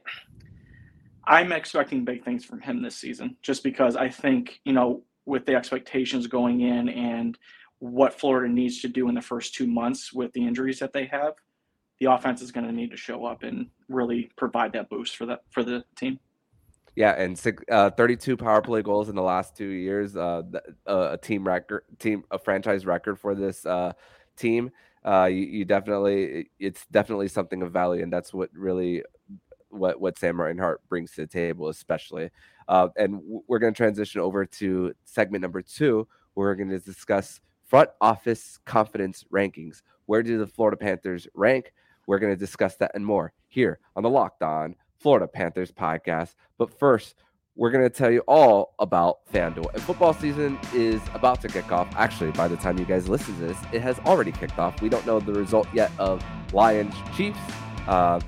I'm 1.27 1.51
expecting 1.51 2.05
big 2.05 2.23
things 2.23 2.45
from 2.45 2.61
him 2.61 2.81
this 2.81 2.95
season, 2.95 3.35
just 3.41 3.61
because 3.61 3.97
I 3.97 4.09
think 4.09 4.61
you 4.63 4.73
know 4.73 5.03
with 5.25 5.45
the 5.45 5.55
expectations 5.55 6.27
going 6.27 6.61
in 6.61 6.87
and 6.87 7.37
what 7.79 8.17
Florida 8.17 8.51
needs 8.51 8.79
to 8.81 8.87
do 8.87 9.09
in 9.09 9.15
the 9.15 9.21
first 9.21 9.53
two 9.53 9.67
months 9.67 10.13
with 10.13 10.31
the 10.33 10.47
injuries 10.47 10.79
that 10.79 10.93
they 10.93 11.05
have, 11.07 11.33
the 11.99 12.11
offense 12.11 12.41
is 12.41 12.51
going 12.51 12.65
to 12.65 12.73
need 12.73 12.91
to 12.91 12.97
show 12.97 13.25
up 13.25 13.43
and 13.43 13.67
really 13.89 14.29
provide 14.35 14.73
that 14.73 14.89
boost 14.89 15.15
for 15.15 15.25
that 15.25 15.41
for 15.49 15.63
the 15.63 15.83
team. 15.95 16.19
Yeah, 16.95 17.11
and 17.11 17.37
six, 17.37 17.61
uh, 17.69 17.89
32 17.89 18.37
power 18.37 18.61
play 18.61 18.81
goals 18.81 19.09
in 19.09 19.15
the 19.15 19.21
last 19.21 19.55
two 19.55 19.67
years, 19.67 20.15
uh, 20.15 20.43
uh, 20.87 21.09
a 21.11 21.17
team 21.17 21.45
record, 21.45 21.83
team 21.99 22.23
a 22.31 22.39
franchise 22.39 22.85
record 22.85 23.19
for 23.19 23.35
this 23.35 23.65
uh, 23.65 23.91
team 24.37 24.71
uh, 25.05 25.25
you, 25.25 25.45
you, 25.45 25.65
definitely 25.65 26.49
it's 26.59 26.87
definitely 26.87 27.27
something 27.27 27.61
of 27.61 27.71
value, 27.71 28.01
and 28.01 28.11
that's 28.11 28.33
what 28.33 28.49
really 28.53 29.03
what 29.69 30.01
what 30.01 30.17
Sam 30.17 30.41
Reinhart 30.41 30.81
brings 30.89 31.11
to 31.11 31.21
the 31.21 31.27
table, 31.27 31.69
especially. 31.69 32.31
Uh, 32.67 32.87
and 32.97 33.21
we're 33.47 33.59
going 33.59 33.73
to 33.73 33.77
transition 33.77 34.19
over 34.19 34.45
to 34.45 34.95
segment 35.03 35.43
number 35.43 35.61
two, 35.61 36.07
where 36.33 36.47
we're 36.47 36.55
going 36.55 36.69
to 36.69 36.79
discuss 36.79 37.39
front 37.67 37.91
office 38.01 38.57
confidence 38.65 39.23
rankings. 39.31 39.83
Where 40.07 40.23
do 40.23 40.39
the 40.39 40.47
Florida 40.47 40.77
Panthers 40.77 41.27
rank? 41.35 41.71
We're 42.07 42.19
going 42.19 42.33
to 42.33 42.39
discuss 42.39 42.75
that 42.77 42.91
and 42.95 43.05
more 43.05 43.33
here 43.47 43.79
on 43.95 44.03
the 44.03 44.09
Locked 44.09 44.43
On 44.43 44.75
Florida 44.99 45.27
Panthers 45.27 45.71
podcast. 45.71 46.35
But 46.57 46.77
first, 46.77 47.15
we're 47.55 47.71
going 47.71 47.83
to 47.83 47.89
tell 47.89 48.11
you 48.11 48.21
all 48.27 48.73
about 48.79 49.19
FanDuel. 49.31 49.73
And 49.73 49.81
football 49.81 50.13
season 50.13 50.59
is 50.73 51.01
about 51.13 51.41
to 51.41 51.47
kick 51.47 51.71
off. 51.71 51.87
Actually, 51.95 52.31
by 52.31 52.47
the 52.47 52.57
time 52.57 52.77
you 52.77 52.85
guys 52.85 53.07
listen 53.07 53.33
to 53.35 53.47
this, 53.47 53.57
it 53.71 53.81
has 53.81 53.97
already 53.99 54.31
kicked 54.31 54.59
off. 54.59 54.81
We 54.81 54.89
don't 54.89 55.05
know 55.05 55.19
the 55.19 55.33
result 55.33 55.67
yet 55.73 55.91
of 55.97 56.23
Lions 56.53 56.93
Chiefs. 57.15 57.39
Uh, 57.87 58.19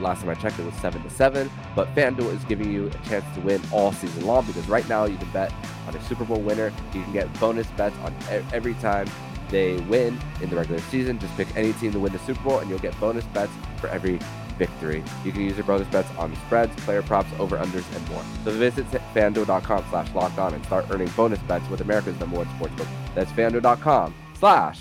last 0.00 0.20
time 0.20 0.28
I 0.28 0.34
checked, 0.34 0.58
it 0.58 0.66
was 0.66 0.74
seven 0.74 1.02
to 1.02 1.10
seven. 1.10 1.50
But 1.74 1.94
FanDuel 1.94 2.34
is 2.34 2.44
giving 2.44 2.70
you 2.70 2.88
a 2.88 3.08
chance 3.08 3.24
to 3.36 3.40
win 3.40 3.62
all 3.72 3.92
season 3.92 4.26
long 4.26 4.44
because 4.44 4.68
right 4.68 4.86
now 4.88 5.04
you 5.06 5.16
can 5.16 5.30
bet 5.30 5.52
on 5.86 5.94
a 5.94 6.02
Super 6.02 6.24
Bowl 6.24 6.40
winner. 6.40 6.72
You 6.92 7.02
can 7.02 7.12
get 7.12 7.40
bonus 7.40 7.66
bets 7.68 7.96
on 7.98 8.14
every 8.52 8.74
time 8.74 9.08
they 9.54 9.76
win 9.82 10.18
in 10.42 10.50
the 10.50 10.56
regular 10.56 10.80
season. 10.80 11.16
Just 11.20 11.36
pick 11.36 11.46
any 11.56 11.72
team 11.74 11.92
to 11.92 12.00
win 12.00 12.12
the 12.12 12.18
Super 12.18 12.42
Bowl, 12.42 12.58
and 12.58 12.68
you'll 12.68 12.80
get 12.80 12.98
bonus 12.98 13.24
bets 13.26 13.52
for 13.76 13.86
every 13.86 14.18
victory. 14.58 15.02
You 15.24 15.30
can 15.30 15.42
use 15.42 15.56
your 15.56 15.64
bonus 15.64 15.86
bets 15.88 16.10
on 16.18 16.34
spreads, 16.46 16.74
player 16.84 17.02
props, 17.02 17.30
over 17.38 17.56
unders, 17.56 17.84
and 17.96 18.08
more. 18.08 18.22
So 18.44 18.50
visit 18.50 18.84
fanduel.com 19.14 19.84
slash 19.90 20.12
locked 20.12 20.38
on 20.38 20.54
and 20.54 20.64
start 20.66 20.86
earning 20.90 21.08
bonus 21.16 21.38
bets 21.40 21.68
with 21.70 21.80
America's 21.80 22.18
number 22.18 22.38
one 22.38 22.46
sportsbook. 22.46 22.88
That's 23.14 23.30
fanduel.com 23.32 24.12
slash 24.38 24.80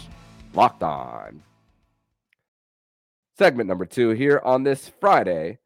locked 0.56 0.82
on. 0.82 1.44
Segment 3.38 3.68
number 3.68 3.86
two 3.86 4.10
here 4.10 4.42
on 4.44 4.64
this 4.64 4.92
Friday, 5.00 5.60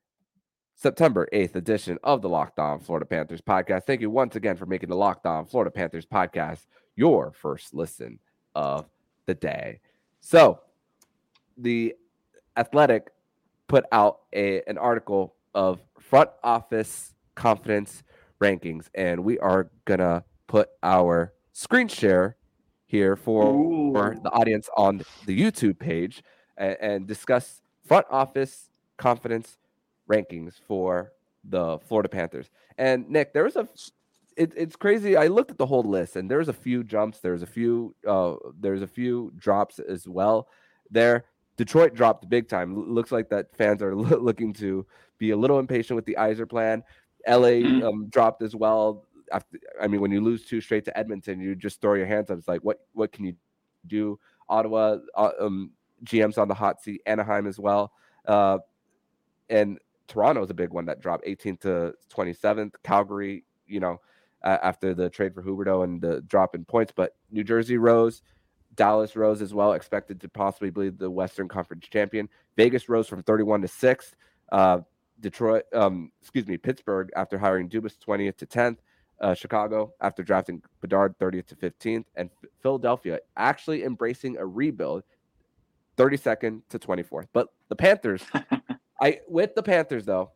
September 0.75 1.29
8th 1.31 1.55
edition 1.55 1.97
of 2.03 2.21
the 2.21 2.29
Locked 2.29 2.59
On 2.59 2.79
Florida 2.79 3.05
Panthers 3.05 3.41
podcast. 3.41 3.83
Thank 3.83 4.01
you 4.01 4.09
once 4.09 4.35
again 4.35 4.57
for 4.57 4.65
making 4.65 4.89
the 4.89 4.95
Locked 4.95 5.25
On 5.25 5.45
Florida 5.45 5.71
Panthers 5.71 6.05
podcast 6.05 6.65
your 6.95 7.31
first 7.31 7.73
listen 7.73 8.19
of 8.55 8.85
the 9.27 9.36
day. 9.36 9.79
So, 10.19 10.62
the 11.57 11.96
Athletic 12.57 13.12
put 13.67 13.86
out 13.91 14.22
a, 14.34 14.63
an 14.67 14.77
article 14.77 15.36
of 15.53 15.79
front 16.00 16.31
office 16.43 17.13
confidence 17.36 18.03
rankings, 18.41 18.88
and 18.96 19.24
we 19.24 19.38
are 19.39 19.69
gonna 19.86 20.24
put 20.48 20.69
our 20.81 21.34
screen 21.53 21.88
share 21.88 22.38
here 22.86 23.15
for, 23.15 23.43
for 23.93 24.17
the 24.24 24.29
audience 24.31 24.69
on 24.75 25.01
the 25.25 25.39
YouTube 25.39 25.77
page 25.77 26.24
and, 26.57 26.77
and 26.79 27.07
discuss 27.07 27.62
front 27.86 28.05
office 28.10 28.69
confidence 28.98 29.57
rankings 30.10 30.53
for 30.67 31.12
the 31.43 31.79
Florida 31.88 32.10
Panthers. 32.10 32.50
And 32.77 33.10
Nick, 33.10 33.34
there 33.34 33.43
was 33.43 33.55
a 33.55 33.67
it, 34.38 34.53
it's 34.56 34.75
crazy. 34.75 35.17
I 35.17 35.27
looked 35.27 35.51
at 35.51 35.58
the 35.58 35.65
whole 35.65 35.84
list, 35.84 36.15
and 36.15 36.29
there's 36.29 36.48
a 36.48 36.53
few 36.53 36.84
jumps. 36.84 37.20
There's 37.20 37.41
a 37.41 37.48
few. 37.48 37.96
Uh, 38.08 38.36
there's 38.60 38.84
a 38.84 38.88
few 38.88 39.34
drops 39.36 39.79
as 39.79 40.08
well. 40.08 40.48
There, 40.91 41.25
Detroit 41.58 41.96
dropped 41.96 42.29
big 42.29 42.48
time. 42.48 42.94
looks 42.94 43.12
like 43.12 43.29
that 43.29 43.56
fans 43.58 43.82
are 43.82 43.96
looking 43.96 44.53
to 44.53 44.86
be 45.17 45.32
a 45.32 45.38
little 45.38 45.60
impatient 45.60 45.96
with 45.96 46.06
the 46.06 46.15
Yzer 46.20 46.48
plan. 46.48 46.84
LA 47.27 47.48
mm-hmm. 47.48 47.84
um, 47.84 48.08
dropped 48.10 48.44
as 48.44 48.56
well. 48.56 49.06
After, 49.32 49.58
I 49.82 49.88
mean, 49.88 50.00
when 50.00 50.12
you 50.12 50.22
lose 50.22 50.46
two 50.46 50.62
straight 50.62 50.86
to 50.86 50.98
Edmonton, 50.98 51.41
you 51.41 51.56
just 51.56 51.82
throw 51.82 51.96
your 51.96 52.06
hands 52.06 52.29
up. 52.29 52.38
It's 52.38 52.48
like, 52.48 52.62
what 52.62 52.79
what 52.94 53.12
can 53.12 53.25
you 53.25 53.36
do? 53.88 54.20
Ottawa, 54.48 54.98
uh, 55.15 55.32
um, 55.41 55.72
GM's 56.06 56.38
on 56.38 56.48
the 56.48 56.53
hot 56.53 56.82
seat. 56.82 57.01
Anaheim 57.08 57.48
as 57.48 57.60
well, 57.60 57.91
uh, 58.27 58.60
and 59.50 59.79
Toronto 60.08 60.44
is 60.44 60.51
a 60.51 60.53
big 60.53 60.70
one 60.70 60.86
that 60.86 61.01
dropped 61.01 61.25
18th 61.25 61.62
to 61.62 61.94
27th. 62.15 62.74
Calgary, 62.84 63.44
you 63.65 63.79
know, 63.79 64.00
uh, 64.44 64.58
after 64.62 64.94
the 64.94 65.10
trade 65.10 65.34
for 65.34 65.44
Huberdeau 65.44 65.84
and 65.84 66.01
the 66.01 66.22
drop 66.22 66.56
in 66.56 66.65
points, 66.65 66.94
but 66.96 67.15
New 67.32 67.44
Jersey 67.44 67.77
rose. 67.77 68.22
Dallas 68.75 69.15
rose 69.15 69.41
as 69.41 69.53
well, 69.53 69.74
expected 69.74 70.22
to 70.22 70.29
possibly 70.29 70.70
be 70.70 70.89
the 70.89 71.10
Western 71.10 71.48
Conference 71.48 71.88
champion. 71.88 72.29
Vegas 72.56 72.88
rose 72.88 73.08
from 73.08 73.24
31 73.24 73.62
to 73.62 73.67
6th. 73.67 74.13
Uh, 74.51 74.79
Detroit, 75.20 75.63
um, 75.74 76.12
excuse 76.22 76.48
me, 76.48 76.58
Pittsburgh 76.58 77.10
after 77.15 77.38
hiring 77.39 77.70
Dubas 77.70 77.98
20th 77.98 78.38
to 78.38 78.46
10th. 78.46 78.77
Uh, 79.20 79.34
Chicago 79.34 79.91
after 80.00 80.22
drafting 80.22 80.62
Bedard 80.79 81.17
30th 81.17 81.48
to 81.48 81.56
15th. 81.56 82.06
And 82.15 82.29
Philadelphia 82.62 83.20
actually 83.36 83.84
embracing 83.84 84.38
a 84.38 84.46
rebuild 84.46 85.03
32nd 85.98 86.62
to 86.70 86.77
24th. 86.77 87.27
But 87.34 87.48
the 87.70 87.75
Panthers, 87.75 88.22
I 89.01 89.22
with 89.27 89.56
the 89.56 89.63
Panthers 89.63 90.06
though, 90.06 90.32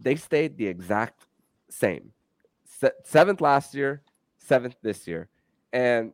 they 0.00 0.16
stayed 0.16 0.56
the 0.56 0.66
exact 0.66 1.26
same. 1.70 2.12
Se- 2.80 2.92
seventh 3.04 3.40
last 3.40 3.74
year, 3.74 4.02
seventh 4.38 4.76
this 4.82 5.06
year. 5.06 5.28
And 5.72 6.12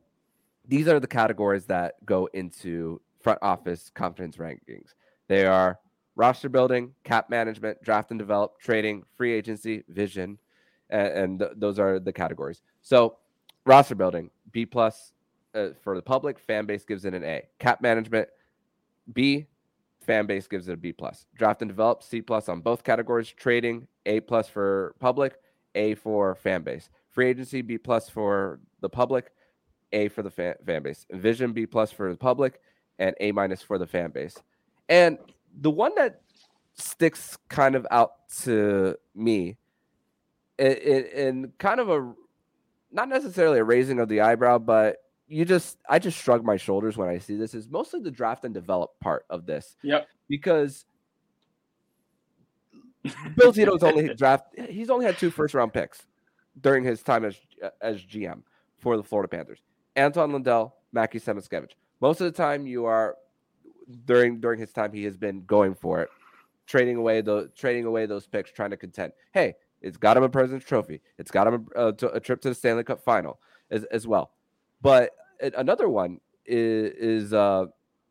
these 0.66 0.88
are 0.88 1.00
the 1.00 1.06
categories 1.06 1.66
that 1.66 1.94
go 2.04 2.28
into 2.32 3.00
front 3.20 3.38
office 3.42 3.90
confidence 3.94 4.36
rankings. 4.36 4.94
They 5.28 5.46
are 5.46 5.78
roster 6.16 6.48
building, 6.48 6.94
cap 7.04 7.30
management, 7.30 7.82
draft 7.82 8.10
and 8.10 8.18
develop, 8.18 8.58
trading, 8.58 9.04
free 9.16 9.32
agency, 9.32 9.84
vision, 9.88 10.38
and, 10.90 11.08
and 11.08 11.38
th- 11.38 11.52
those 11.56 11.78
are 11.78 11.98
the 11.98 12.12
categories. 12.12 12.62
So, 12.82 13.16
roster 13.64 13.94
building, 13.94 14.30
B 14.52 14.66
plus 14.66 15.12
uh, 15.54 15.68
for 15.82 15.96
the 15.96 16.02
public. 16.02 16.38
Fan 16.38 16.66
base 16.66 16.84
gives 16.84 17.04
it 17.04 17.14
an 17.14 17.24
A. 17.24 17.42
Cap 17.58 17.80
management, 17.80 18.28
B. 19.12 19.46
Fan 20.02 20.26
base 20.26 20.46
gives 20.46 20.68
it 20.68 20.72
a 20.72 20.76
B 20.76 20.92
plus. 20.92 21.26
Draft 21.34 21.62
and 21.62 21.70
develop, 21.70 22.02
C 22.02 22.22
plus 22.22 22.48
on 22.48 22.60
both 22.60 22.82
categories. 22.84 23.28
Trading, 23.28 23.86
A 24.06 24.20
plus 24.20 24.48
for 24.48 24.94
public, 24.98 25.36
A 25.74 25.94
for 25.94 26.34
fan 26.34 26.62
base. 26.62 26.90
Free 27.10 27.28
agency, 27.28 27.62
B 27.62 27.78
plus 27.78 28.08
for 28.08 28.60
the 28.80 28.88
public 28.88 29.32
a 29.92 30.08
for 30.08 30.22
the 30.22 30.30
fan, 30.30 30.54
fan 30.64 30.82
base, 30.82 31.06
Vision 31.10 31.52
B 31.52 31.66
plus 31.66 31.90
for 31.90 32.10
the 32.10 32.16
public, 32.16 32.60
and 32.98 33.14
A 33.20 33.32
minus 33.32 33.62
for 33.62 33.78
the 33.78 33.86
fan 33.86 34.10
base. 34.10 34.36
And 34.88 35.18
the 35.60 35.70
one 35.70 35.94
that 35.96 36.22
sticks 36.74 37.36
kind 37.48 37.74
of 37.74 37.86
out 37.90 38.28
to 38.42 38.96
me, 39.14 39.56
in 40.58 41.52
kind 41.58 41.80
of 41.80 41.88
a 41.88 42.12
not 42.92 43.08
necessarily 43.08 43.58
a 43.58 43.64
raising 43.64 44.00
of 44.00 44.08
the 44.08 44.20
eyebrow, 44.20 44.58
but 44.58 44.98
you 45.26 45.44
just 45.44 45.78
I 45.88 45.98
just 45.98 46.18
shrug 46.18 46.44
my 46.44 46.56
shoulders 46.56 46.96
when 46.96 47.08
I 47.08 47.18
see 47.18 47.36
this 47.36 47.54
is 47.54 47.68
mostly 47.68 48.00
the 48.00 48.10
draft 48.10 48.44
and 48.44 48.52
develop 48.52 48.98
part 49.00 49.24
of 49.30 49.46
this. 49.46 49.76
Yep. 49.82 50.08
Because 50.28 50.84
Bill 53.36 53.52
Zito's 53.52 53.82
only 53.82 54.14
draft 54.14 54.44
he's 54.68 54.90
only 54.90 55.06
had 55.06 55.18
two 55.18 55.30
first 55.30 55.54
round 55.54 55.72
picks 55.72 56.02
during 56.60 56.84
his 56.84 57.02
time 57.02 57.24
as 57.24 57.36
as 57.80 58.02
GM 58.02 58.42
for 58.78 58.96
the 58.96 59.02
Florida 59.02 59.28
Panthers. 59.28 59.60
Anton 59.96 60.32
Lundell, 60.32 60.74
Mackie 60.92 61.20
Samoskevich. 61.20 61.72
Most 62.00 62.20
of 62.20 62.24
the 62.24 62.36
time, 62.36 62.66
you 62.66 62.86
are 62.86 63.16
during 64.04 64.40
during 64.40 64.60
his 64.60 64.72
time, 64.72 64.92
he 64.92 65.04
has 65.04 65.16
been 65.16 65.44
going 65.44 65.74
for 65.74 66.00
it, 66.00 66.10
trading 66.66 66.96
away 66.96 67.20
the 67.20 67.50
trading 67.56 67.84
away 67.84 68.06
those 68.06 68.26
picks, 68.26 68.50
trying 68.50 68.70
to 68.70 68.76
contend. 68.76 69.12
Hey, 69.32 69.54
it's 69.80 69.96
got 69.96 70.16
him 70.16 70.22
a 70.22 70.28
President's 70.28 70.66
Trophy. 70.66 71.00
It's 71.18 71.30
got 71.30 71.46
him 71.46 71.66
a, 71.74 71.86
a, 71.86 71.94
a 72.14 72.20
trip 72.20 72.40
to 72.42 72.48
the 72.48 72.54
Stanley 72.54 72.84
Cup 72.84 73.02
Final 73.02 73.40
as, 73.70 73.84
as 73.84 74.06
well. 74.06 74.32
But 74.82 75.10
another 75.56 75.88
one 75.88 76.20
is 76.46 76.92
is 77.24 77.32
uh, 77.32 77.66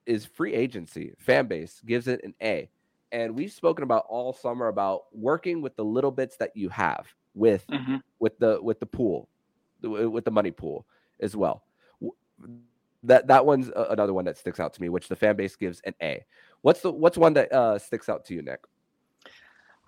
is 0.06 0.26
free 0.26 0.54
agency. 0.54 1.14
Fan 1.18 1.48
base 1.48 1.82
gives 1.86 2.08
it 2.08 2.22
an 2.24 2.34
A. 2.42 2.70
And 3.12 3.36
we've 3.36 3.52
spoken 3.52 3.84
about 3.84 4.06
all 4.08 4.34
summer 4.34 4.68
about 4.68 5.06
working 5.12 5.62
with 5.62 5.76
the 5.76 5.84
little 5.84 6.12
bits 6.12 6.38
that 6.38 6.56
you 6.56 6.70
have 6.70 7.08
with 7.34 7.66
mm-hmm. 7.68 7.98
with 8.20 8.38
the 8.40 8.60
with 8.62 8.80
the 8.80 8.86
pool, 8.86 9.30
with 9.82 10.26
the 10.26 10.32
money 10.32 10.52
pool 10.52 10.86
as 11.20 11.36
well. 11.36 11.64
That 13.04 13.28
that 13.28 13.46
one's 13.46 13.72
another 13.76 14.14
one 14.14 14.26
that 14.26 14.38
sticks 14.38 14.60
out 14.60 14.74
to 14.74 14.82
me, 14.82 14.90
which 14.90 15.08
the 15.08 15.16
fan 15.16 15.36
base 15.36 15.56
gives 15.56 15.82
an 15.82 15.94
A. 16.02 16.24
What's 16.62 16.82
the 16.82 16.92
what's 16.92 17.18
one 17.18 17.34
that 17.34 17.52
uh, 17.52 17.80
sticks 17.80 18.10
out 18.10 18.26
to 18.26 18.34
you, 18.34 18.42
Nick? 18.42 18.60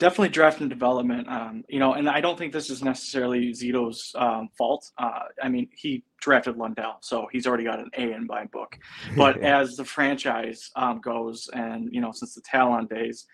Definitely 0.01 0.29
draft 0.29 0.61
and 0.61 0.69
development. 0.69 1.29
Um, 1.29 1.63
you 1.69 1.77
know, 1.77 1.93
and 1.93 2.09
I 2.09 2.21
don't 2.21 2.35
think 2.35 2.51
this 2.51 2.71
is 2.71 2.83
necessarily 2.83 3.51
Zito's 3.51 4.11
um, 4.15 4.49
fault. 4.57 4.89
Uh, 4.97 5.25
I 5.41 5.47
mean, 5.47 5.69
he 5.75 6.03
drafted 6.19 6.57
Lundell, 6.57 6.97
so 7.01 7.27
he's 7.31 7.45
already 7.45 7.65
got 7.65 7.77
an 7.79 7.91
A 7.95 8.11
in 8.11 8.25
my 8.25 8.45
book. 8.45 8.77
But 9.15 9.37
as 9.41 9.75
the 9.75 9.85
franchise 9.85 10.71
um, 10.75 11.01
goes, 11.01 11.49
and 11.53 11.93
you 11.93 12.01
know, 12.01 12.11
since 12.11 12.33
the 12.33 12.41
Talon 12.41 12.87
days, 12.87 13.27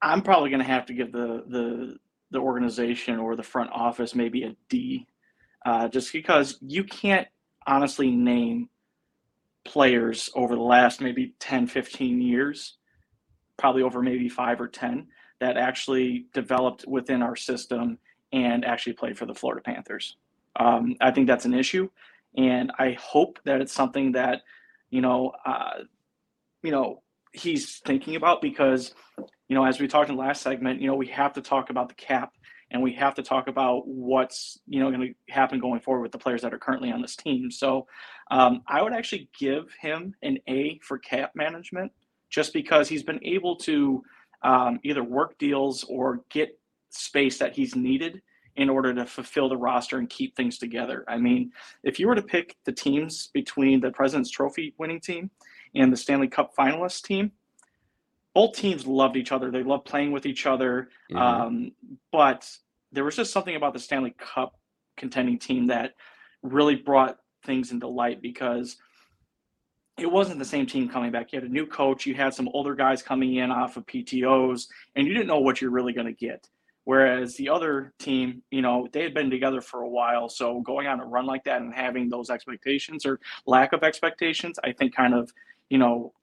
I'm 0.00 0.22
probably 0.22 0.48
going 0.48 0.62
to 0.62 0.72
have 0.72 0.86
to 0.86 0.94
give 0.94 1.12
the 1.12 1.44
the 1.46 1.96
the 2.30 2.38
organization 2.38 3.18
or 3.18 3.36
the 3.36 3.42
front 3.42 3.70
office 3.72 4.14
maybe 4.14 4.44
a 4.44 4.56
D, 4.70 5.06
uh, 5.66 5.88
just 5.88 6.14
because 6.14 6.56
you 6.62 6.82
can't 6.82 7.28
honestly 7.66 8.10
name 8.10 8.70
players 9.66 10.30
over 10.34 10.54
the 10.54 10.62
last 10.62 11.02
maybe 11.02 11.34
10, 11.40 11.66
15 11.66 12.22
years 12.22 12.77
probably 13.58 13.82
over 13.82 14.02
maybe 14.02 14.28
five 14.28 14.60
or 14.60 14.68
10 14.68 15.06
that 15.40 15.56
actually 15.56 16.26
developed 16.32 16.84
within 16.86 17.22
our 17.22 17.36
system 17.36 17.98
and 18.32 18.64
actually 18.64 18.92
played 18.92 19.18
for 19.18 19.26
the 19.26 19.34
Florida 19.34 19.62
Panthers. 19.62 20.16
Um, 20.56 20.96
I 21.00 21.10
think 21.10 21.26
that's 21.26 21.44
an 21.44 21.54
issue. 21.54 21.88
And 22.36 22.72
I 22.78 22.96
hope 23.00 23.38
that 23.44 23.60
it's 23.60 23.72
something 23.72 24.12
that, 24.12 24.42
you 24.90 25.00
know, 25.00 25.32
uh, 25.44 25.82
you 26.62 26.70
know, 26.70 27.02
he's 27.32 27.78
thinking 27.78 28.16
about 28.16 28.42
because, 28.42 28.94
you 29.48 29.54
know, 29.54 29.64
as 29.64 29.80
we 29.80 29.86
talked 29.86 30.10
in 30.10 30.16
the 30.16 30.22
last 30.22 30.42
segment, 30.42 30.80
you 30.80 30.88
know, 30.88 30.94
we 30.94 31.06
have 31.08 31.32
to 31.34 31.42
talk 31.42 31.70
about 31.70 31.88
the 31.88 31.94
cap 31.94 32.32
and 32.70 32.82
we 32.82 32.92
have 32.92 33.14
to 33.14 33.22
talk 33.22 33.48
about 33.48 33.86
what's 33.86 34.58
you 34.66 34.80
know 34.80 34.90
going 34.90 35.14
to 35.14 35.32
happen 35.32 35.58
going 35.58 35.80
forward 35.80 36.02
with 36.02 36.12
the 36.12 36.18
players 36.18 36.42
that 36.42 36.52
are 36.52 36.58
currently 36.58 36.92
on 36.92 37.00
this 37.00 37.16
team. 37.16 37.50
So 37.50 37.86
um, 38.30 38.62
I 38.66 38.82
would 38.82 38.92
actually 38.92 39.28
give 39.38 39.74
him 39.80 40.14
an 40.22 40.38
A 40.48 40.78
for 40.82 40.98
cap 40.98 41.32
management 41.34 41.92
just 42.30 42.52
because 42.52 42.88
he's 42.88 43.02
been 43.02 43.20
able 43.24 43.56
to 43.56 44.02
um, 44.42 44.80
either 44.82 45.02
work 45.02 45.38
deals 45.38 45.84
or 45.84 46.22
get 46.30 46.58
space 46.90 47.38
that 47.38 47.54
he's 47.54 47.74
needed 47.74 48.22
in 48.56 48.68
order 48.68 48.92
to 48.92 49.06
fulfill 49.06 49.48
the 49.48 49.56
roster 49.56 49.98
and 49.98 50.10
keep 50.10 50.34
things 50.34 50.58
together. 50.58 51.04
I 51.06 51.16
mean, 51.16 51.52
if 51.84 52.00
you 52.00 52.08
were 52.08 52.16
to 52.16 52.22
pick 52.22 52.56
the 52.64 52.72
teams 52.72 53.28
between 53.32 53.80
the 53.80 53.90
President's 53.90 54.30
Trophy 54.30 54.74
winning 54.78 55.00
team 55.00 55.30
and 55.74 55.92
the 55.92 55.96
Stanley 55.96 56.28
Cup 56.28 56.56
finalist 56.56 57.04
team, 57.04 57.30
both 58.34 58.56
teams 58.56 58.86
loved 58.86 59.16
each 59.16 59.32
other. 59.32 59.50
They 59.50 59.62
loved 59.62 59.84
playing 59.84 60.10
with 60.10 60.26
each 60.26 60.44
other. 60.44 60.88
Mm-hmm. 61.10 61.16
Um, 61.16 61.72
but 62.10 62.50
there 62.90 63.04
was 63.04 63.16
just 63.16 63.32
something 63.32 63.54
about 63.54 63.74
the 63.74 63.78
Stanley 63.78 64.14
Cup 64.18 64.58
contending 64.96 65.38
team 65.38 65.68
that 65.68 65.94
really 66.42 66.74
brought 66.74 67.18
things 67.44 67.70
into 67.70 67.86
light 67.86 68.20
because 68.20 68.76
it 69.98 70.10
wasn't 70.10 70.38
the 70.38 70.44
same 70.44 70.66
team 70.66 70.88
coming 70.88 71.10
back. 71.10 71.32
You 71.32 71.40
had 71.40 71.48
a 71.48 71.52
new 71.52 71.66
coach, 71.66 72.06
you 72.06 72.14
had 72.14 72.34
some 72.34 72.48
older 72.52 72.74
guys 72.74 73.02
coming 73.02 73.36
in 73.36 73.50
off 73.50 73.76
of 73.76 73.86
PTOs, 73.86 74.68
and 74.96 75.06
you 75.06 75.12
didn't 75.12 75.26
know 75.26 75.40
what 75.40 75.60
you're 75.60 75.70
really 75.70 75.92
going 75.92 76.06
to 76.06 76.12
get. 76.12 76.48
Whereas 76.84 77.36
the 77.36 77.50
other 77.50 77.92
team, 77.98 78.42
you 78.50 78.62
know, 78.62 78.88
they 78.92 79.02
had 79.02 79.12
been 79.12 79.28
together 79.28 79.60
for 79.60 79.82
a 79.82 79.88
while. 79.88 80.30
So 80.30 80.60
going 80.62 80.86
on 80.86 81.00
a 81.00 81.04
run 81.04 81.26
like 81.26 81.44
that 81.44 81.60
and 81.60 81.74
having 81.74 82.08
those 82.08 82.30
expectations 82.30 83.04
or 83.04 83.20
lack 83.44 83.74
of 83.74 83.82
expectations, 83.82 84.58
I 84.64 84.72
think 84.72 84.94
kind 84.94 85.12
of, 85.12 85.30
you 85.68 85.76
know, 85.76 86.14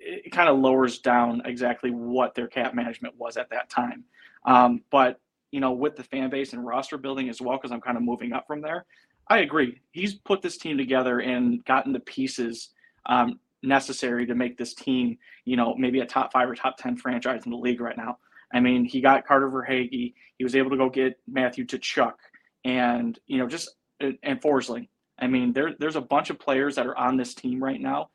it, 0.00 0.32
kind 0.32 0.48
of 0.48 0.58
lowers 0.58 0.98
down 0.98 1.42
exactly 1.44 1.92
what 1.92 2.34
their 2.34 2.48
cap 2.48 2.74
management 2.74 3.14
was 3.16 3.36
at 3.36 3.50
that 3.50 3.70
time. 3.70 4.02
Um, 4.44 4.82
but, 4.90 5.20
you 5.52 5.60
know, 5.60 5.70
with 5.70 5.94
the 5.94 6.02
fan 6.02 6.30
base 6.30 6.52
and 6.52 6.66
roster 6.66 6.98
building 6.98 7.28
as 7.28 7.40
well, 7.40 7.56
because 7.56 7.70
I'm 7.70 7.80
kind 7.80 7.96
of 7.96 8.02
moving 8.02 8.32
up 8.32 8.46
from 8.48 8.60
there, 8.60 8.86
I 9.28 9.38
agree. 9.38 9.80
He's 9.92 10.14
put 10.14 10.42
this 10.42 10.56
team 10.56 10.76
together 10.76 11.20
and 11.20 11.64
gotten 11.64 11.92
the 11.92 12.00
pieces 12.00 12.70
um, 13.08 13.38
necessary 13.62 14.26
to 14.26 14.34
make 14.34 14.56
this 14.56 14.74
team, 14.74 15.18
you 15.44 15.56
know, 15.56 15.74
maybe 15.76 16.00
a 16.00 16.06
top 16.06 16.32
five 16.32 16.48
or 16.48 16.54
top 16.54 16.76
10 16.78 16.96
franchise 16.96 17.42
in 17.44 17.50
the 17.50 17.58
league 17.58 17.80
right 17.80 17.96
now. 17.96 18.18
I 18.52 18.60
mean, 18.60 18.84
he 18.84 19.00
got 19.00 19.26
Carter 19.26 19.50
Verhaeghe. 19.50 20.14
He 20.38 20.44
was 20.44 20.56
able 20.56 20.70
to 20.70 20.76
go 20.76 20.88
get 20.88 21.18
Matthew 21.26 21.66
Tkachuk 21.66 22.14
and, 22.64 23.18
you 23.26 23.38
know, 23.38 23.46
just, 23.46 23.74
and 24.00 24.40
Forsling. 24.40 24.88
I 25.18 25.26
mean, 25.26 25.52
there, 25.52 25.74
there's 25.78 25.96
a 25.96 26.00
bunch 26.00 26.30
of 26.30 26.38
players 26.38 26.76
that 26.76 26.86
are 26.86 26.96
on 26.96 27.16
this 27.16 27.34
team 27.34 27.62
right 27.62 27.80
now 27.80 28.10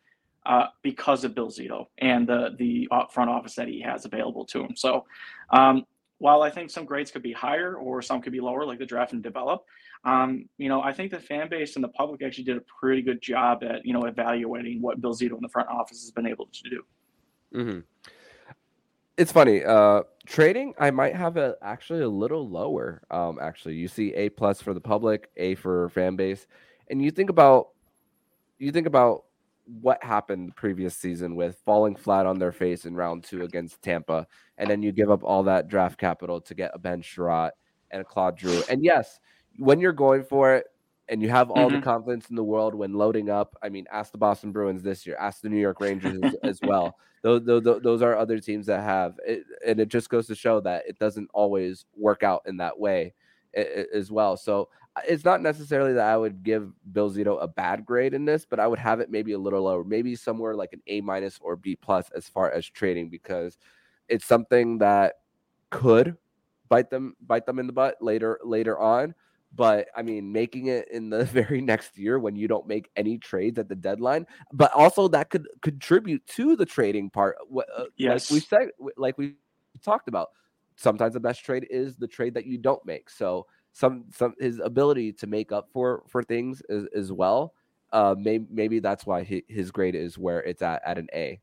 uh, 0.45 0.67
because 0.81 1.23
of 1.23 1.35
Bill 1.35 1.49
Zito 1.49 1.87
and 1.97 2.27
the, 2.27 2.55
the 2.57 2.87
front 3.11 3.29
office 3.29 3.55
that 3.55 3.67
he 3.67 3.81
has 3.81 4.05
available 4.05 4.45
to 4.45 4.61
him. 4.61 4.75
So, 4.75 5.05
um, 5.49 5.85
while 6.23 6.41
I 6.41 6.49
think 6.49 6.69
some 6.69 6.85
grades 6.85 7.11
could 7.11 7.21
be 7.21 7.33
higher 7.33 7.75
or 7.75 8.01
some 8.01 8.21
could 8.21 8.31
be 8.31 8.39
lower, 8.39 8.65
like 8.65 8.79
the 8.79 8.85
draft 8.85 9.11
and 9.11 9.21
develop, 9.21 9.65
um, 10.05 10.47
you 10.57 10.69
know, 10.69 10.81
I 10.81 10.93
think 10.93 11.11
the 11.11 11.19
fan 11.19 11.49
base 11.49 11.75
and 11.75 11.83
the 11.83 11.89
public 11.89 12.23
actually 12.23 12.45
did 12.45 12.55
a 12.55 12.63
pretty 12.79 13.01
good 13.01 13.21
job 13.21 13.61
at, 13.61 13.85
you 13.85 13.91
know, 13.91 14.05
evaluating 14.05 14.81
what 14.81 15.01
Bill 15.01 15.13
Zito 15.13 15.35
in 15.35 15.41
the 15.41 15.49
front 15.49 15.67
office 15.67 15.99
has 16.01 16.11
been 16.11 16.25
able 16.25 16.47
to 16.47 16.69
do. 16.69 16.81
Mm-hmm. 17.53 17.79
It's 19.17 19.33
funny. 19.33 19.65
Uh, 19.65 20.03
trading, 20.25 20.73
I 20.79 20.91
might 20.91 21.13
have 21.13 21.35
a 21.35 21.57
actually 21.61 22.03
a 22.03 22.07
little 22.07 22.47
lower. 22.47 23.01
Um, 23.11 23.37
actually, 23.41 23.75
you 23.75 23.89
see 23.89 24.13
A 24.13 24.29
plus 24.29 24.61
for 24.61 24.73
the 24.73 24.79
public, 24.79 25.29
A 25.35 25.55
for 25.55 25.89
fan 25.89 26.15
base, 26.15 26.47
and 26.89 27.03
you 27.03 27.11
think 27.11 27.31
about 27.31 27.71
you 28.59 28.71
think 28.71 28.87
about 28.87 29.25
what 29.65 30.03
happened 30.03 30.49
the 30.49 30.53
previous 30.53 30.95
season 30.95 31.35
with 31.35 31.57
falling 31.65 31.95
flat 31.95 32.25
on 32.25 32.39
their 32.39 32.51
face 32.51 32.85
in 32.85 32.95
round 32.95 33.23
two 33.23 33.43
against 33.43 33.81
Tampa, 33.81 34.27
and 34.57 34.69
then 34.69 34.81
you 34.81 34.91
give 34.91 35.09
up 35.09 35.23
all 35.23 35.43
that 35.43 35.67
draft 35.67 35.97
capital 35.97 36.41
to 36.41 36.53
get 36.53 36.71
a 36.73 36.79
Ben 36.79 37.01
Chiarot 37.01 37.51
and 37.91 38.01
a 38.01 38.05
Claude 38.05 38.39
Giroux. 38.39 38.63
And 38.69 38.83
yes, 38.83 39.19
when 39.57 39.79
you're 39.79 39.93
going 39.93 40.23
for 40.23 40.55
it 40.55 40.65
and 41.09 41.21
you 41.21 41.29
have 41.29 41.49
all 41.49 41.67
mm-hmm. 41.67 41.77
the 41.77 41.81
confidence 41.81 42.29
in 42.29 42.35
the 42.35 42.43
world 42.43 42.75
when 42.75 42.93
loading 42.93 43.29
up, 43.29 43.55
I 43.61 43.69
mean, 43.69 43.85
ask 43.91 44.11
the 44.11 44.17
Boston 44.17 44.51
Bruins 44.51 44.83
this 44.83 45.05
year, 45.05 45.15
ask 45.19 45.41
the 45.41 45.49
New 45.49 45.59
York 45.59 45.79
Rangers 45.79 46.19
as, 46.23 46.35
as, 46.43 46.59
well. 46.63 46.95
Those, 47.21 47.43
those, 47.45 47.63
those 47.81 48.01
are 48.01 48.17
other 48.17 48.39
teams 48.39 48.65
that 48.65 48.81
have 48.81 49.19
it, 49.25 49.43
and 49.65 49.79
it 49.79 49.87
just 49.87 50.09
goes 50.09 50.27
to 50.27 50.35
show 50.35 50.59
that 50.61 50.83
it 50.87 50.99
doesn't 50.99 51.29
always 51.33 51.85
work 51.95 52.23
out 52.23 52.41
in 52.45 52.57
that 52.57 52.77
way 52.77 53.13
as 53.55 54.11
well. 54.11 54.37
So 54.37 54.69
uh, 54.95 55.01
it's 55.07 55.25
not 55.25 55.41
necessarily 55.41 55.93
that 55.93 56.05
I 56.05 56.17
would 56.17 56.43
give 56.43 56.71
Bill 56.91 57.11
Zito 57.11 57.41
a 57.41 57.47
bad 57.47 57.85
grade 57.85 58.13
in 58.13 58.25
this, 58.25 58.45
but 58.49 58.59
I 58.59 58.67
would 58.67 58.79
have 58.79 58.99
it 58.99 59.09
maybe 59.09 59.33
a 59.33 59.39
little 59.39 59.63
lower, 59.63 59.83
maybe 59.83 60.15
somewhere 60.15 60.55
like 60.55 60.73
an 60.73 60.81
A 60.87 61.01
minus 61.01 61.39
or 61.41 61.55
B 61.55 61.75
plus 61.75 62.09
as 62.15 62.27
far 62.27 62.51
as 62.51 62.65
trading 62.67 63.09
because 63.09 63.57
it's 64.07 64.25
something 64.25 64.79
that 64.79 65.15
could 65.69 66.17
bite 66.69 66.89
them 66.89 67.15
bite 67.21 67.45
them 67.45 67.59
in 67.59 67.67
the 67.67 67.73
butt 67.73 67.97
later 67.99 68.39
later 68.43 68.79
on 68.79 69.13
but 69.55 69.87
I 69.95 70.01
mean, 70.01 70.31
making 70.31 70.67
it 70.67 70.89
in 70.91 71.09
the 71.09 71.25
very 71.25 71.61
next 71.61 71.97
year 71.97 72.19
when 72.19 72.35
you 72.35 72.47
don't 72.47 72.67
make 72.67 72.89
any 72.95 73.17
trades 73.17 73.59
at 73.59 73.69
the 73.69 73.75
deadline, 73.75 74.25
but 74.51 74.73
also 74.73 75.07
that 75.09 75.29
could 75.29 75.47
contribute 75.61 76.25
to 76.27 76.55
the 76.55 76.65
trading 76.65 77.09
part. 77.09 77.37
Uh, 77.55 77.85
yes, 77.97 78.29
like 78.29 78.35
we 78.35 78.39
said, 78.39 78.67
like 78.97 79.17
we 79.17 79.35
talked 79.83 80.07
about, 80.07 80.29
sometimes 80.75 81.13
the 81.13 81.19
best 81.19 81.43
trade 81.43 81.67
is 81.69 81.95
the 81.95 82.07
trade 82.07 82.33
that 82.35 82.45
you 82.45 82.57
don't 82.57 82.85
make. 82.85 83.09
So 83.09 83.47
some 83.73 84.05
some 84.11 84.33
his 84.39 84.59
ability 84.59 85.13
to 85.13 85.27
make 85.27 85.51
up 85.51 85.69
for 85.71 86.03
for 86.07 86.23
things 86.23 86.61
as, 86.69 86.85
as 86.95 87.11
well. 87.11 87.53
Uh, 87.91 88.15
maybe 88.17 88.45
maybe 88.49 88.79
that's 88.79 89.05
why 89.05 89.23
his 89.47 89.71
grade 89.71 89.95
is 89.95 90.17
where 90.17 90.41
it's 90.41 90.61
at 90.61 90.81
at 90.85 90.97
an 90.97 91.07
A. 91.13 91.39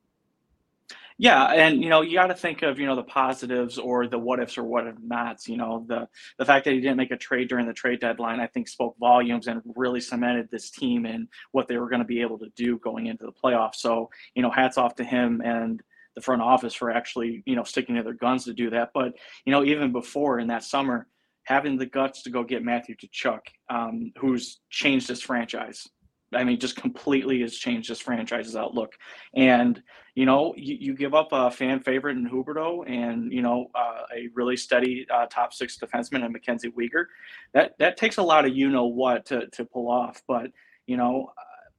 Yeah, 1.19 1.49
and 1.49 1.83
you 1.83 1.91
know 1.91 2.01
you 2.01 2.15
got 2.15 2.29
to 2.29 2.35
think 2.35 2.63
of 2.63 2.79
you 2.79 2.87
know 2.87 2.97
the 2.97 3.03
positives 3.03 3.77
or 3.77 4.07
the 4.07 4.19
what 4.19 4.41
ifs 4.41 4.57
or 4.57 4.65
what 4.65 4.87
if 4.87 4.95
nots. 5.01 5.47
You 5.47 5.59
know 5.59 5.85
the 5.87 6.09
the 6.39 6.47
fact 6.47 6.65
that 6.65 6.73
he 6.73 6.81
didn't 6.81 6.97
make 6.97 7.11
a 7.11 7.17
trade 7.17 7.49
during 7.49 7.67
the 7.67 7.75
trade 7.75 8.01
deadline, 8.01 8.41
I 8.41 8.47
think, 8.47 8.69
spoke 8.69 8.97
volumes 8.99 9.47
and 9.47 9.61
really 9.77 10.01
cemented 10.01 10.49
this 10.51 10.71
team 10.71 11.05
and 11.05 11.29
what 11.53 11.69
they 11.69 11.77
were 11.77 11.91
going 11.91 12.01
to 12.01 12.07
be 12.07 12.23
able 12.23 12.39
to 12.39 12.49
do 12.57 12.79
going 12.79 13.09
into 13.09 13.27
the 13.27 13.33
playoffs. 13.33 13.77
So 13.77 14.09
you 14.35 14.41
know, 14.41 14.51
hats 14.51 14.79
off 14.79 14.95
to 14.95 15.05
him 15.05 15.43
and 15.45 15.83
the 16.15 16.21
front 16.21 16.43
office 16.43 16.75
for 16.75 16.91
actually 16.91 17.43
you 17.47 17.57
know 17.57 17.65
sticking 17.65 17.97
to 17.97 18.03
their 18.03 18.15
guns 18.15 18.45
to 18.45 18.53
do 18.53 18.71
that. 18.71 18.91
But 18.95 19.15
you 19.45 19.53
know, 19.53 19.65
even 19.65 19.93
before 19.93 20.39
in 20.39 20.49
that 20.49 20.65
summer, 20.65 21.07
having 21.45 21.77
the 21.77 21.87
guts 21.87 22.23
to 22.23 22.31
go 22.31 22.45
get 22.45 22.65
Matthew 22.65 22.97
Tkachuk, 22.97 23.41
um, 23.69 24.13
who's 24.19 24.61
changed 24.71 25.09
his 25.09 25.23
franchise 25.23 25.87
I 26.35 26.45
mean, 26.45 26.59
just 26.61 26.77
completely 26.77 27.41
has 27.41 27.57
changed 27.57 27.91
this 27.91 28.01
franchise's 28.01 28.57
outlook. 28.57 28.97
And 29.35 29.83
you 30.15 30.27
know, 30.27 30.55
you, 30.57 30.77
you 30.79 30.95
give 30.95 31.15
up 31.15 31.29
a 31.33 31.51
fan 31.51 31.81
favorite 31.81 32.17
in 32.17 32.29
Huberdeau 32.29 32.89
and 32.89 33.33
you 33.33 33.43
know 33.43 33.71
uh, 33.75 34.03
a 34.15 34.29
really 34.35 34.57
steady 34.57 35.07
uh, 35.13 35.27
top 35.27 35.53
six 35.53 35.79
defenseman 35.79 36.25
in 36.25 36.33
Mackenzie 36.33 36.71
Weegar. 36.71 37.07
That 37.53 37.73
that 37.79 37.97
takes 37.97 38.19
a 38.19 38.23
lot 38.23 38.45
of 38.45 38.57
you 38.57 38.69
know 38.71 38.87
what 38.87 39.27
to 39.27 39.49
to 39.49 39.65
pull 39.65 39.91
off. 39.91 40.23
But 40.29 40.51
you 40.87 40.97
know, 40.97 41.33
uh, 41.37 41.71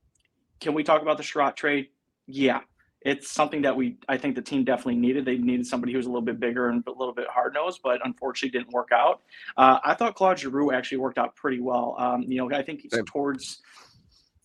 can 0.60 0.74
we 0.74 0.84
talk 0.84 1.02
about 1.02 1.18
the 1.18 1.24
Chiarot 1.24 1.56
trade? 1.56 1.88
Yeah, 2.28 2.62
it's 3.04 3.32
something 3.32 3.64
that 3.64 3.76
we 3.76 3.98
I 4.08 4.18
think 4.18 4.36
the 4.36 4.42
team 4.42 4.64
definitely 4.64 4.96
needed. 4.96 5.26
They 5.26 5.38
needed 5.38 5.66
somebody 5.66 5.92
who 5.92 5.98
was 5.98 6.06
a 6.06 6.10
little 6.10 6.22
bit 6.22 6.40
bigger 6.40 6.70
and 6.70 6.84
a 6.88 6.92
little 6.92 7.14
bit 7.14 7.28
hard 7.28 7.54
nosed, 7.54 7.82
but 7.84 8.00
unfortunately 8.06 8.58
didn't 8.58 8.74
work 8.74 8.90
out. 8.94 9.22
Uh, 9.58 9.80
I 9.84 9.96
thought 9.96 10.16
Claude 10.16 10.40
Giroux 10.40 10.72
actually 10.72 11.00
worked 11.00 11.18
out 11.18 11.36
pretty 11.36 11.60
well. 11.60 11.96
Um, 11.98 12.24
you 12.28 12.38
know, 12.38 12.56
I 12.56 12.62
think 12.62 12.82
he's 12.82 12.94
towards 13.08 13.62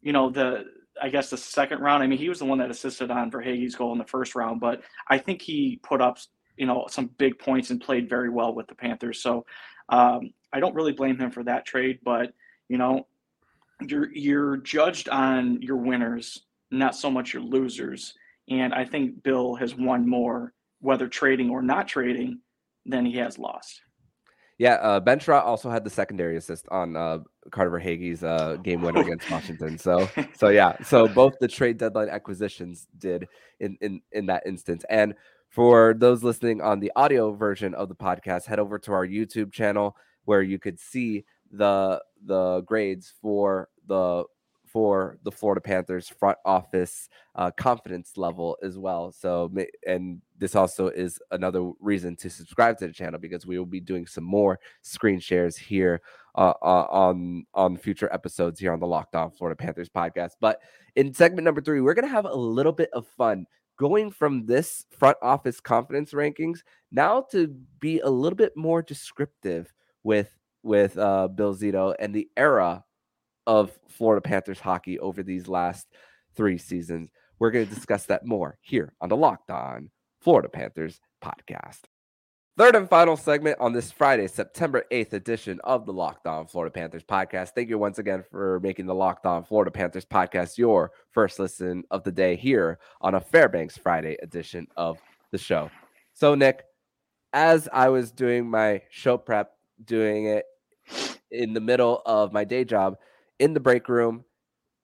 you 0.01 0.13
know 0.13 0.31
the 0.31 0.65
I 1.01 1.11
guess 1.11 1.29
the 1.29 1.37
second 1.37 1.81
round. 1.81 2.03
I 2.03 2.07
mean, 2.07 2.19
he 2.19 2.29
was 2.31 2.39
the 2.39 2.47
one 2.47 2.59
that 2.59 2.71
assisted 2.71 3.11
on 3.11 3.31
Verhaeghe's 3.31 3.75
goal 3.75 3.93
in 3.93 3.99
the 3.99 4.05
first 4.05 4.35
round, 4.35 4.61
but 4.61 4.81
I 5.09 5.19
think 5.19 5.43
he 5.43 5.79
put 5.83 6.01
up 6.01 6.19
you 6.57 6.67
know 6.67 6.87
some 6.89 7.11
big 7.19 7.39
points 7.39 7.71
and 7.71 7.81
played 7.81 8.09
very 8.09 8.31
well 8.31 8.55
with 8.55 8.69
the 8.69 8.75
Panthers. 8.75 9.23
So 9.23 9.45
um, 9.91 10.31
I 10.53 10.61
don't 10.61 10.75
really 10.75 10.93
blame 10.93 11.19
him 11.19 11.31
for 11.31 11.45
that 11.45 11.67
trade, 11.67 11.99
but 12.03 12.33
you 12.69 12.79
know 12.79 13.07
you're 13.87 14.11
you're 14.15 14.57
judged 14.59 15.11
on 15.11 15.61
your 15.61 15.77
winners, 15.77 16.47
not 16.71 16.97
so 16.97 17.11
much 17.11 17.35
your 17.35 17.43
losers. 17.43 18.15
And 18.49 18.73
I 18.75 18.85
think 18.85 19.23
Bill 19.23 19.55
has 19.57 19.75
won 19.75 20.09
more, 20.09 20.53
whether 20.81 21.09
trading 21.09 21.51
or 21.51 21.63
not 21.63 21.89
trading, 21.89 22.41
than 22.85 23.05
he 23.05 23.17
has 23.17 23.39
lost. 23.39 23.81
Yeah, 24.59 24.75
uh, 24.75 25.01
Ben 25.01 25.19
Chiarot 25.19 25.45
also 25.45 25.69
had 25.69 25.85
the 25.85 25.91
secondary 25.91 26.37
assist 26.37 26.67
on 26.71 26.97
uh, 26.97 27.19
Carter 27.51 27.71
Verhaeghe's 27.71 28.25
uh, 28.25 28.57
game 28.63 28.81
winner 28.81 29.01
against 29.03 29.31
Washington. 29.31 29.77
So, 29.77 30.09
so 30.35 30.49
yeah, 30.49 30.83
so 30.83 31.07
both 31.09 31.35
the 31.41 31.49
trade 31.49 31.77
deadline 31.77 32.09
acquisitions 32.09 32.87
did 32.97 33.29
in 33.61 33.77
in 33.83 34.01
in 34.13 34.27
that 34.27 34.45
instance. 34.47 34.85
And 34.89 35.15
for 35.51 35.95
those 35.99 36.23
listening 36.23 36.63
on 36.63 36.81
the 36.81 36.91
audio 36.97 37.33
version 37.33 37.75
of 37.75 37.89
the 37.89 37.95
podcast, 37.95 38.47
head 38.47 38.59
over 38.59 38.79
to 38.79 38.93
our 38.93 39.07
YouTube 39.07 39.53
channel 39.53 39.95
where 40.25 40.43
you 40.43 40.59
could 40.59 40.79
see 40.79 41.25
the 41.51 42.03
the 42.25 42.63
grades 42.63 43.13
for 43.21 43.69
the 43.87 44.25
for 44.77 45.17
the 45.23 45.33
Florida 45.33 45.59
Panthers 45.63 46.07
front 46.07 46.37
office 46.45 47.09
uh, 47.35 47.51
confidence 47.51 48.19
level 48.19 48.59
as 48.63 48.77
well. 48.77 49.11
So, 49.11 49.51
and 49.87 50.21
this 50.37 50.55
also 50.55 50.89
is 50.89 51.19
another 51.31 51.71
reason 51.81 52.15
to 52.17 52.29
subscribe 52.29 52.77
to 52.81 52.87
the 52.87 52.93
channel 52.93 53.19
because 53.19 53.47
we 53.47 53.59
will 53.59 53.65
be 53.65 53.81
doing 53.81 54.07
some 54.07 54.25
more 54.25 54.61
screen 54.83 55.19
shares 55.19 55.57
here 55.57 56.03
uh, 56.35 56.53
uh, 56.61 56.87
on 56.91 57.47
on 57.55 57.79
future 57.79 58.13
episodes 58.13 58.61
here 58.61 58.71
on 58.71 58.79
the 58.79 58.87
Locked 58.87 59.15
On 59.15 59.31
Florida 59.31 59.57
Panthers 59.57 59.89
podcast. 59.89 60.33
But 60.43 60.61
in 60.95 61.15
segment 61.15 61.47
number 61.47 61.63
three, 61.63 61.81
we're 61.81 61.95
gonna 61.95 62.09
have 62.09 62.27
a 62.27 62.35
little 62.35 62.73
bit 62.73 62.91
of 62.93 63.07
fun 63.07 63.47
going 63.79 64.11
from 64.11 64.45
this 64.45 64.85
front 64.91 65.17
office 65.23 65.59
confidence 65.59 66.13
rankings 66.13 66.59
now 66.93 67.23
to 67.31 67.47
be 67.81 68.01
a 68.01 68.11
little 68.11 68.37
bit 68.37 68.55
more 68.59 68.83
descriptive 68.83 69.73
with 70.03 70.37
with 70.63 70.99
uh, 70.99 71.29
Bill 71.29 71.55
Zito 71.57 71.95
and 71.99 72.15
the 72.15 72.29
era 72.37 72.85
of 73.47 73.79
Florida 73.89 74.21
Panthers 74.21 74.61
hockey 74.61 74.99
over 74.99 75.23
these 75.23 75.49
last 75.49 75.87
three 76.35 76.59
seasons. 76.59 77.11
We're 77.39 77.51
going 77.51 77.67
to 77.67 77.75
discuss 77.75 78.07
that 78.07 78.25
more 78.25 78.59
here 78.61 78.93
on 79.01 79.09
the 79.09 79.17
Locked 79.17 79.51
On 79.51 79.91
Florida 80.21 80.49
Panthers 80.49 81.01
podcast. 81.23 81.81
Third 82.59 82.75
and 82.75 82.89
final 82.89 83.19
segment 83.19 83.59
on 83.61 83.75
this 83.75 83.93
Friday, 83.93 84.27
September 84.27 84.85
8th 84.91 85.13
edition 85.13 85.61
of 85.63 85.85
the 85.85 85.93
Locked 85.93 86.27
On 86.27 86.47
Florida 86.47 86.73
Panthers 86.73 87.05
podcast. 87.05 87.51
Thank 87.51 87.69
you 87.69 87.77
once 87.77 87.99
again 87.99 88.25
for 88.31 88.61
making 88.61 88.87
the 88.87 88.95
Locked 88.95 89.27
On 89.27 89.45
Florida 89.45 89.71
Panthers 89.71 90.07
podcast 90.07 90.57
your 90.57 90.91
first 91.11 91.39
listen 91.39 91.85
of 91.91 92.03
the 92.03 92.13
day 92.13 92.35
here 92.35 92.79
on 93.03 93.15
a 93.15 93.21
Fairbanks 93.21 93.77
Friday 93.77 94.17
edition 94.23 94.67
of 94.75 94.99
the 95.33 95.39
show. 95.39 95.71
So, 96.15 96.35
Nick, 96.35 96.65
as 97.35 97.69
I 97.71 97.91
was 97.91 98.11
doing 98.11 98.49
my 98.49 98.81
show 98.89 99.19
prep, 99.19 99.53
doing 99.85 100.25
it 100.25 100.47
in 101.31 101.53
the 101.53 101.61
middle 101.61 102.01
of 102.07 102.33
my 102.33 102.45
day 102.45 102.65
job, 102.65 102.97
in 103.39 103.55
the 103.55 103.61
break 103.61 103.89
room. 103.89 104.25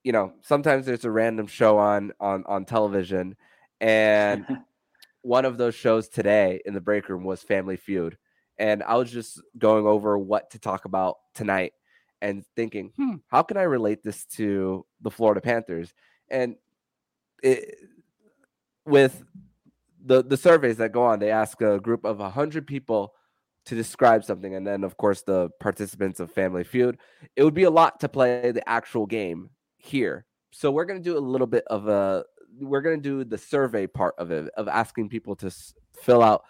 You 0.04 0.12
know, 0.12 0.32
sometimes 0.42 0.86
there's 0.86 1.04
a 1.04 1.10
random 1.10 1.46
show 1.46 1.78
on 1.78 2.12
on 2.20 2.44
on 2.46 2.64
television, 2.64 3.36
and 3.80 4.46
one 5.22 5.44
of 5.44 5.58
those 5.58 5.74
shows 5.74 6.08
today 6.08 6.60
in 6.64 6.74
the 6.74 6.80
break 6.80 7.08
room 7.08 7.24
was 7.24 7.42
Family 7.42 7.76
Feud, 7.76 8.18
and 8.58 8.82
I 8.82 8.96
was 8.96 9.10
just 9.10 9.40
going 9.58 9.86
over 9.86 10.18
what 10.18 10.50
to 10.50 10.58
talk 10.58 10.84
about 10.84 11.16
tonight 11.34 11.72
and 12.20 12.44
thinking, 12.56 12.92
hmm, 12.96 13.16
how 13.28 13.42
can 13.42 13.56
I 13.56 13.62
relate 13.62 14.02
this 14.02 14.24
to 14.36 14.86
the 15.00 15.10
Florida 15.10 15.40
Panthers? 15.40 15.92
And 16.28 16.56
it, 17.42 17.76
with 18.86 19.24
the 20.04 20.22
the 20.22 20.36
surveys 20.36 20.78
that 20.78 20.92
go 20.92 21.02
on, 21.02 21.18
they 21.18 21.30
ask 21.30 21.60
a 21.60 21.78
group 21.78 22.04
of 22.04 22.18
hundred 22.18 22.66
people 22.66 23.14
to 23.66 23.74
describe 23.74 24.24
something, 24.24 24.54
and 24.54 24.66
then 24.66 24.84
of 24.84 24.96
course 24.96 25.22
the 25.22 25.50
participants 25.60 26.20
of 26.20 26.32
Family 26.32 26.64
Feud. 26.64 26.98
It 27.36 27.44
would 27.44 27.54
be 27.54 27.64
a 27.64 27.70
lot 27.70 28.00
to 28.00 28.08
play 28.08 28.52
the 28.52 28.68
actual 28.68 29.06
game 29.06 29.50
here. 29.76 30.26
So 30.50 30.70
we're 30.70 30.84
gonna 30.84 31.00
do 31.00 31.16
a 31.16 31.20
little 31.20 31.46
bit 31.46 31.64
of 31.68 31.88
a. 31.88 32.24
We're 32.60 32.82
gonna 32.82 32.98
do 32.98 33.24
the 33.24 33.38
survey 33.38 33.86
part 33.86 34.14
of 34.18 34.30
it 34.30 34.50
of 34.56 34.68
asking 34.68 35.08
people 35.08 35.36
to 35.36 35.46
s- 35.46 35.74
fill 36.02 36.22
out 36.22 36.44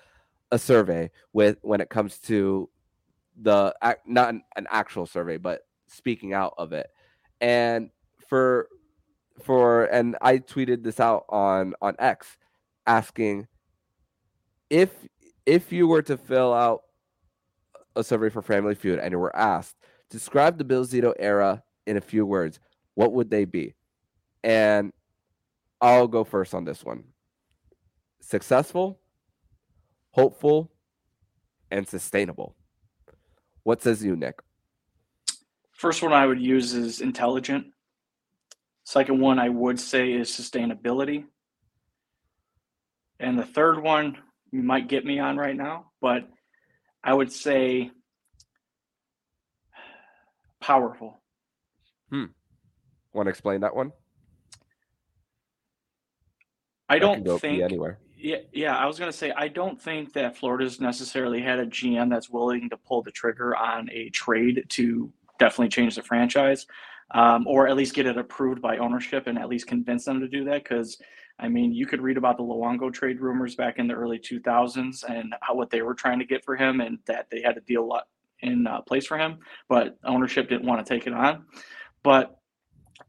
a 0.50 0.58
survey 0.58 1.10
with 1.32 1.58
when 1.62 1.80
it 1.80 1.90
comes 1.90 2.18
to 2.18 2.68
the 3.40 3.74
not 4.06 4.30
an, 4.30 4.42
an 4.56 4.66
actual 4.70 5.06
survey, 5.06 5.36
but 5.36 5.62
speaking 5.88 6.32
out 6.32 6.54
of 6.58 6.72
it. 6.72 6.88
And 7.40 7.90
for 8.28 8.68
for 9.42 9.84
and 9.84 10.16
I 10.20 10.38
tweeted 10.38 10.82
this 10.82 11.00
out 11.00 11.24
on 11.28 11.74
on 11.80 11.96
X 11.98 12.36
asking 12.86 13.46
if 14.70 14.90
if 15.46 15.72
you 15.72 15.86
were 15.86 16.02
to 16.02 16.16
fill 16.16 16.52
out 16.52 16.82
a 17.96 18.04
survey 18.04 18.28
for 18.28 18.42
Family 18.42 18.74
Feud 18.74 18.98
and 18.98 19.12
you 19.12 19.18
were 19.18 19.34
asked, 19.36 19.76
describe 20.10 20.58
the 20.58 20.64
Bill 20.64 20.84
Zito 20.84 21.12
era 21.18 21.62
in 21.86 21.96
a 21.96 22.00
few 22.00 22.24
words, 22.26 22.60
what 22.94 23.12
would 23.12 23.30
they 23.30 23.44
be? 23.44 23.74
And 24.44 24.92
I'll 25.80 26.08
go 26.08 26.24
first 26.24 26.54
on 26.54 26.64
this 26.64 26.84
one. 26.84 27.04
Successful, 28.20 29.00
hopeful, 30.10 30.70
and 31.70 31.88
sustainable. 31.88 32.54
What 33.62 33.82
says 33.82 34.04
you, 34.04 34.16
Nick? 34.16 34.40
First 35.72 36.02
one 36.02 36.12
I 36.12 36.26
would 36.26 36.40
use 36.40 36.74
is 36.74 37.00
intelligent. 37.00 37.66
Second 38.84 39.20
one 39.20 39.38
I 39.38 39.48
would 39.48 39.80
say 39.80 40.12
is 40.12 40.30
sustainability. 40.30 41.24
And 43.18 43.38
the 43.38 43.44
third 43.44 43.82
one 43.82 44.18
you 44.50 44.62
might 44.62 44.88
get 44.88 45.04
me 45.04 45.18
on 45.18 45.36
right 45.36 45.56
now, 45.56 45.90
but 46.00 46.28
I 47.04 47.14
would 47.14 47.32
say 47.32 47.90
powerful. 50.60 51.20
Hmm. 52.10 52.26
Want 53.12 53.26
to 53.26 53.30
explain 53.30 53.60
that 53.60 53.74
one? 53.74 53.92
I 56.88 56.98
don't 56.98 57.40
think 57.40 57.62
anywhere. 57.62 57.98
Yeah, 58.16 58.36
yeah. 58.52 58.76
I 58.76 58.86
was 58.86 58.98
gonna 58.98 59.12
say 59.12 59.32
I 59.32 59.48
don't 59.48 59.80
think 59.80 60.12
that 60.12 60.36
Florida's 60.36 60.80
necessarily 60.80 61.40
had 61.40 61.58
a 61.58 61.66
GM 61.66 62.10
that's 62.10 62.30
willing 62.30 62.68
to 62.70 62.76
pull 62.76 63.02
the 63.02 63.10
trigger 63.10 63.56
on 63.56 63.88
a 63.90 64.10
trade 64.10 64.64
to 64.70 65.12
definitely 65.38 65.70
change 65.70 65.96
the 65.96 66.02
franchise, 66.02 66.66
um, 67.12 67.46
or 67.46 67.66
at 67.66 67.76
least 67.76 67.94
get 67.94 68.06
it 68.06 68.18
approved 68.18 68.62
by 68.62 68.76
ownership 68.76 69.26
and 69.26 69.38
at 69.38 69.48
least 69.48 69.66
convince 69.66 70.04
them 70.04 70.20
to 70.20 70.28
do 70.28 70.44
that. 70.44 70.62
Because 70.62 70.98
I 71.38 71.48
mean, 71.48 71.72
you 71.72 71.86
could 71.86 72.00
read 72.00 72.16
about 72.16 72.36
the 72.36 72.42
Luongo 72.42 72.92
trade 72.92 73.20
rumors 73.20 73.54
back 73.54 73.78
in 73.78 73.88
the 73.88 73.94
early 73.94 74.18
2000s 74.18 75.04
and 75.08 75.34
how 75.40 75.54
what 75.54 75.70
they 75.70 75.82
were 75.82 75.94
trying 75.94 76.18
to 76.18 76.24
get 76.24 76.44
for 76.44 76.56
him, 76.56 76.80
and 76.80 76.98
that 77.06 77.28
they 77.30 77.42
had 77.42 77.56
a 77.56 77.60
deal 77.60 77.88
in 78.40 78.66
uh, 78.66 78.80
place 78.82 79.06
for 79.06 79.16
him, 79.16 79.38
but 79.68 79.96
ownership 80.04 80.48
didn't 80.48 80.66
want 80.66 80.84
to 80.84 80.94
take 80.94 81.06
it 81.06 81.12
on. 81.12 81.44
But 82.02 82.38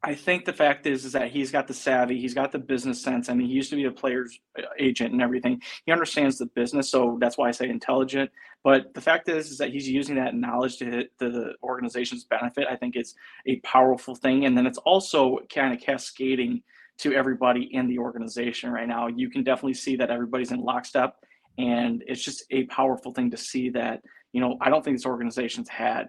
I 0.01 0.15
think 0.15 0.45
the 0.45 0.53
fact 0.53 0.85
is 0.85 1.05
is 1.05 1.13
that 1.13 1.31
he's 1.31 1.51
got 1.51 1.67
the 1.67 1.73
savvy, 1.73 2.19
he's 2.19 2.33
got 2.33 2.51
the 2.51 2.59
business 2.59 3.01
sense. 3.01 3.29
I 3.29 3.33
mean, 3.33 3.47
he 3.47 3.53
used 3.53 3.69
to 3.69 3.75
be 3.75 3.85
a 3.85 3.91
player's 3.91 4.39
uh, 4.57 4.63
agent 4.79 5.13
and 5.13 5.21
everything. 5.21 5.61
He 5.85 5.91
understands 5.91 6.37
the 6.37 6.45
business, 6.45 6.89
so 6.89 7.17
that's 7.19 7.37
why 7.37 7.47
I 7.47 7.51
say 7.51 7.69
intelligent. 7.69 8.29
But 8.63 8.93
the 8.93 9.01
fact 9.01 9.29
is 9.29 9.51
is 9.51 9.57
that 9.57 9.69
he's 9.69 9.87
using 9.89 10.15
that 10.15 10.35
knowledge 10.35 10.77
to 10.77 10.85
hit 10.85 11.17
the 11.19 11.53
organization's 11.63 12.23
benefit. 12.23 12.67
I 12.69 12.75
think 12.75 12.95
it's 12.95 13.15
a 13.45 13.57
powerful 13.61 14.15
thing, 14.15 14.45
and 14.45 14.57
then 14.57 14.65
it's 14.65 14.79
also 14.79 15.39
kind 15.53 15.73
of 15.73 15.79
cascading 15.81 16.63
to 16.99 17.13
everybody 17.13 17.69
in 17.73 17.87
the 17.87 17.99
organization 17.99 18.71
right 18.71 18.87
now. 18.87 19.07
You 19.07 19.29
can 19.29 19.43
definitely 19.43 19.73
see 19.73 19.95
that 19.97 20.09
everybody's 20.09 20.51
in 20.51 20.59
lockstep, 20.59 21.15
and 21.57 22.03
it's 22.07 22.23
just 22.23 22.43
a 22.51 22.63
powerful 22.65 23.13
thing 23.13 23.31
to 23.31 23.37
see 23.37 23.69
that. 23.71 24.01
You 24.31 24.41
know, 24.41 24.57
I 24.61 24.69
don't 24.69 24.83
think 24.83 24.97
this 24.97 25.05
organization's 25.05 25.69
had 25.69 26.07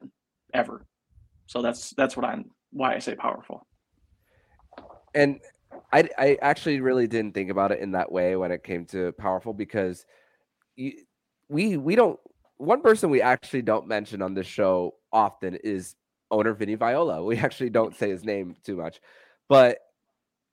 ever. 0.52 0.86
So 1.46 1.62
that's 1.62 1.90
that's 1.90 2.16
what 2.16 2.24
I'm 2.24 2.46
why 2.70 2.94
I 2.94 2.98
say 2.98 3.14
powerful. 3.14 3.66
And 5.14 5.40
I 5.92 6.08
I 6.18 6.38
actually 6.40 6.80
really 6.80 7.06
didn't 7.06 7.34
think 7.34 7.50
about 7.50 7.72
it 7.72 7.80
in 7.80 7.92
that 7.92 8.10
way 8.10 8.36
when 8.36 8.50
it 8.50 8.64
came 8.64 8.86
to 8.86 9.12
powerful 9.12 9.52
because 9.52 10.06
you, 10.76 10.92
we 11.48 11.76
we 11.76 11.96
don't 11.96 12.18
one 12.56 12.80
person 12.80 13.10
we 13.10 13.20
actually 13.20 13.62
don't 13.62 13.86
mention 13.86 14.22
on 14.22 14.34
this 14.34 14.46
show 14.46 14.94
often 15.12 15.54
is 15.56 15.96
owner 16.30 16.52
Vinny 16.54 16.74
Viola. 16.74 17.22
We 17.24 17.38
actually 17.38 17.70
don't 17.70 17.96
say 17.96 18.10
his 18.10 18.24
name 18.24 18.56
too 18.64 18.76
much, 18.76 19.00
but 19.48 19.78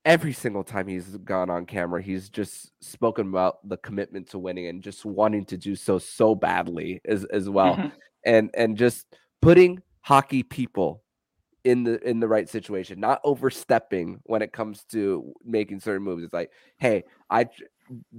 every 0.06 0.34
single 0.34 0.64
time 0.64 0.88
he's 0.88 1.18
gone 1.18 1.50
on 1.50 1.66
camera, 1.66 2.02
he's 2.02 2.30
just 2.30 2.72
spoken 2.82 3.28
about 3.30 3.68
the 3.68 3.78
commitment 3.78 4.30
to 4.30 4.40
winning 4.40 4.68
and 4.68 4.82
just 4.82 5.06
wanting 5.06 5.46
to 5.46 5.58
do 5.58 5.76
so 5.76 5.98
so 6.00 6.36
badly 6.36 7.02
as 7.06 7.26
as 7.26 7.50
well, 7.50 7.76
mm-hmm. 7.76 7.90
and 8.26 8.50
and 8.54 8.78
just 8.78 9.06
putting 9.42 9.82
hockey 10.02 10.44
people 10.44 11.04
in 11.64 11.84
the 11.84 12.02
in 12.08 12.20
the 12.20 12.28
right 12.28 12.50
situation, 12.50 13.00
not 13.00 13.22
overstepping 13.24 14.20
when 14.24 14.42
it 14.42 14.52
comes 14.52 14.84
to 14.86 15.34
making 15.46 15.80
certain 15.80 16.04
moves. 16.04 16.24
It's 16.24 16.34
like, 16.34 16.52
hey, 16.78 17.04
I 17.30 17.48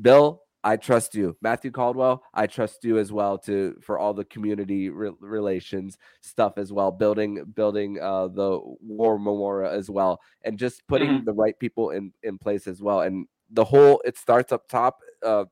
Bill, 0.01 0.42
I 0.64 0.77
trust 0.77 1.14
you, 1.14 1.37
Matthew 1.40 1.70
Caldwell. 1.72 2.22
I 2.35 2.46
trust 2.46 2.85
you 2.85 2.98
as 2.98 3.12
well 3.12 3.38
to 3.40 3.77
for 3.83 3.98
all 3.98 4.14
the 4.14 4.25
community 4.25 4.90
re- 4.90 5.12
relations 5.20 5.98
stuff 6.20 6.59
as 6.59 6.72
well, 6.72 6.90
building 6.92 7.44
building 7.55 7.98
uh, 8.01 8.29
the 8.29 8.61
war 8.81 9.18
memorial 9.18 9.70
as 9.72 9.90
well, 9.90 10.20
and 10.42 10.59
just 10.59 10.87
putting 10.87 11.22
Mhm. 11.22 11.25
the 11.25 11.33
right 11.33 11.59
people 11.59 11.90
in 11.90 12.12
in 12.22 12.38
place 12.38 12.66
as 12.66 12.81
well. 12.83 13.01
And 13.01 13.27
the 13.51 13.64
whole 13.64 14.01
it 14.05 14.16
starts 14.16 14.53
up 14.53 14.68
top, 14.68 15.01
uh, 15.22 15.46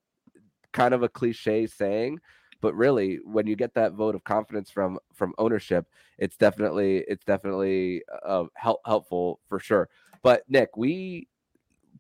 kind 0.73 0.95
of 0.95 1.03
a 1.03 1.09
cliche 1.09 1.67
saying, 1.67 2.21
but 2.61 2.75
really 2.75 3.19
when 3.25 3.47
you 3.47 3.57
get 3.57 3.75
that 3.75 3.93
vote 3.95 4.15
of 4.15 4.25
confidence 4.25 4.71
from 4.71 4.99
from 5.15 5.35
ownership, 5.39 5.87
it's 6.19 6.37
definitely 6.37 6.99
it's 7.09 7.25
definitely 7.25 8.03
uh, 8.25 8.45
help, 8.55 8.81
helpful 8.85 9.41
for 9.49 9.59
sure. 9.59 9.89
But 10.23 10.45
Nick, 10.49 10.77
we 10.77 11.29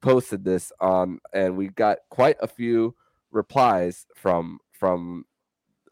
posted 0.00 0.44
this 0.44 0.72
on 0.80 1.20
and 1.32 1.56
we 1.56 1.68
got 1.68 1.98
quite 2.10 2.36
a 2.40 2.46
few 2.48 2.94
replies 3.30 4.06
from 4.14 4.58
from 4.72 5.24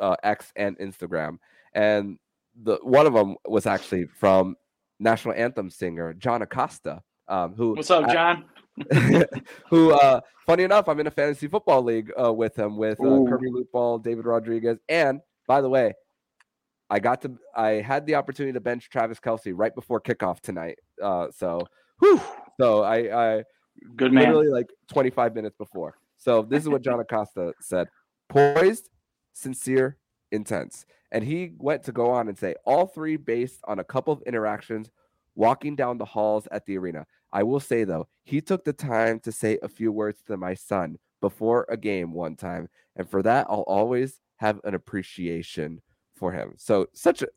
uh, 0.00 0.16
X 0.22 0.52
and 0.56 0.78
Instagram, 0.78 1.38
and 1.74 2.18
the 2.62 2.78
one 2.82 3.06
of 3.06 3.12
them 3.12 3.36
was 3.46 3.66
actually 3.66 4.06
from 4.06 4.56
national 5.00 5.34
anthem 5.34 5.70
singer 5.70 6.12
John 6.14 6.42
Acosta, 6.42 7.02
um, 7.28 7.54
who 7.54 7.74
What's 7.74 7.90
up, 7.90 8.04
I- 8.04 8.12
John? 8.12 8.44
who 9.70 9.90
uh 9.92 10.20
funny 10.46 10.62
enough 10.62 10.88
i'm 10.88 11.00
in 11.00 11.08
a 11.08 11.10
fantasy 11.10 11.48
football 11.48 11.82
league 11.82 12.12
uh, 12.16 12.32
with 12.32 12.56
him 12.56 12.76
with 12.76 13.00
uh, 13.00 13.08
Ooh. 13.08 13.26
kirby 13.28 13.50
Loopball, 13.50 14.00
david 14.00 14.24
rodriguez 14.24 14.78
and 14.88 15.20
by 15.48 15.60
the 15.60 15.68
way 15.68 15.92
i 16.88 17.00
got 17.00 17.20
to 17.22 17.36
i 17.56 17.70
had 17.70 18.06
the 18.06 18.14
opportunity 18.14 18.52
to 18.52 18.60
bench 18.60 18.88
travis 18.88 19.18
kelce 19.18 19.52
right 19.52 19.74
before 19.74 20.00
kickoff 20.00 20.38
tonight 20.38 20.78
uh 21.02 21.26
so 21.34 21.60
whew, 21.98 22.20
so 22.60 22.84
i 22.84 23.38
i 23.38 23.44
Good 23.96 24.12
man. 24.12 24.26
literally 24.26 24.46
like 24.46 24.68
25 24.92 25.34
minutes 25.34 25.56
before 25.58 25.98
so 26.18 26.42
this 26.42 26.62
is 26.62 26.68
what 26.68 26.82
john 26.82 27.00
acosta 27.00 27.54
said 27.60 27.88
poised 28.28 28.90
sincere 29.32 29.96
intense. 30.32 30.84
And 31.10 31.24
he 31.24 31.52
went 31.58 31.82
to 31.84 31.92
go 31.92 32.10
on 32.10 32.28
and 32.28 32.36
say 32.36 32.54
all 32.64 32.86
three 32.86 33.16
based 33.16 33.60
on 33.64 33.78
a 33.78 33.84
couple 33.84 34.12
of 34.12 34.22
interactions 34.22 34.90
walking 35.34 35.76
down 35.76 35.98
the 35.98 36.04
halls 36.04 36.46
at 36.50 36.66
the 36.66 36.76
arena. 36.76 37.06
I 37.32 37.42
will 37.44 37.60
say 37.60 37.84
though, 37.84 38.08
he 38.24 38.40
took 38.40 38.64
the 38.64 38.72
time 38.72 39.20
to 39.20 39.32
say 39.32 39.58
a 39.62 39.68
few 39.68 39.92
words 39.92 40.22
to 40.26 40.36
my 40.36 40.54
son 40.54 40.98
before 41.20 41.66
a 41.68 41.76
game 41.76 42.12
one 42.12 42.36
time, 42.36 42.68
and 42.96 43.08
for 43.08 43.22
that 43.22 43.46
I'll 43.48 43.62
always 43.62 44.20
have 44.36 44.60
an 44.64 44.74
appreciation 44.74 45.80
for 46.14 46.32
him. 46.32 46.54
So 46.56 46.86
such 46.92 47.22
a 47.22 47.28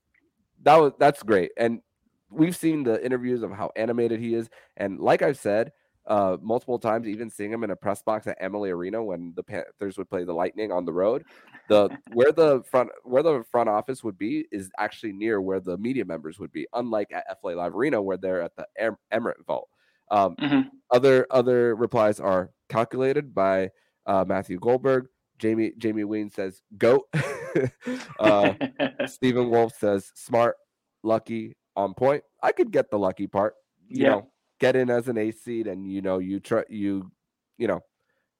that 0.63 0.75
was 0.75 0.93
that's 0.99 1.23
great, 1.23 1.51
and 1.57 1.81
we've 2.29 2.55
seen 2.55 2.83
the 2.83 3.03
interviews 3.03 3.41
of 3.41 3.51
how 3.51 3.71
animated 3.75 4.19
he 4.19 4.35
is, 4.35 4.49
and 4.77 4.99
like 4.99 5.21
I've 5.21 5.39
said 5.39 5.71
uh 6.07 6.37
multiple 6.41 6.79
times, 6.79 7.07
even 7.07 7.29
seeing 7.29 7.51
him 7.51 7.63
in 7.63 7.71
a 7.71 7.75
press 7.75 8.01
box 8.01 8.27
at 8.27 8.37
Amalie 8.41 8.71
Arena 8.71 9.03
when 9.03 9.33
the 9.35 9.43
Panthers 9.43 9.97
would 9.97 10.09
play 10.09 10.23
the 10.23 10.33
Lightning 10.33 10.71
on 10.71 10.85
the 10.85 10.93
road, 10.93 11.23
the 11.69 11.89
where 12.13 12.31
the 12.31 12.63
front 12.63 12.89
where 13.03 13.23
the 13.23 13.43
front 13.51 13.69
office 13.69 14.03
would 14.03 14.17
be 14.17 14.45
is 14.51 14.71
actually 14.79 15.13
near 15.13 15.39
where 15.41 15.59
the 15.59 15.77
media 15.77 16.03
members 16.05 16.39
would 16.39 16.51
be, 16.51 16.67
unlike 16.73 17.11
at 17.11 17.25
FLA 17.41 17.51
Live 17.51 17.75
Arena 17.75 18.01
where 18.01 18.17
they're 18.17 18.41
at 18.41 18.55
the 18.55 18.65
em- 18.77 18.97
Emirate 19.13 19.45
Vault. 19.45 19.69
Um, 20.09 20.35
Mhm. 20.37 20.69
other 20.91 21.27
other 21.29 21.75
replies 21.75 22.19
are 22.19 22.51
calculated 22.69 23.33
by 23.33 23.69
uh, 24.05 24.25
Matthew 24.27 24.59
Goldberg. 24.59 25.07
Jamie 25.37 25.73
Jamie 25.77 26.03
Ween 26.03 26.29
says 26.29 26.61
goat. 26.77 27.07
uh, 28.19 28.53
Stephen 29.07 29.49
Wolf 29.49 29.73
says 29.77 30.11
smart, 30.15 30.55
lucky, 31.03 31.55
on 31.75 31.93
point. 31.93 32.23
I 32.43 32.51
could 32.51 32.71
get 32.71 32.89
the 32.91 32.99
lucky 32.99 33.27
part. 33.27 33.55
You 33.87 34.03
Yeah. 34.03 34.09
know, 34.09 34.31
get 34.61 34.75
in 34.77 34.89
as 34.89 35.09
an 35.09 35.17
A 35.17 35.31
seed, 35.31 35.67
and 35.67 35.85
you 35.91 36.01
know 36.01 36.19
you 36.19 36.39
try 36.39 36.63
you 36.69 37.11
you 37.57 37.67
know 37.67 37.81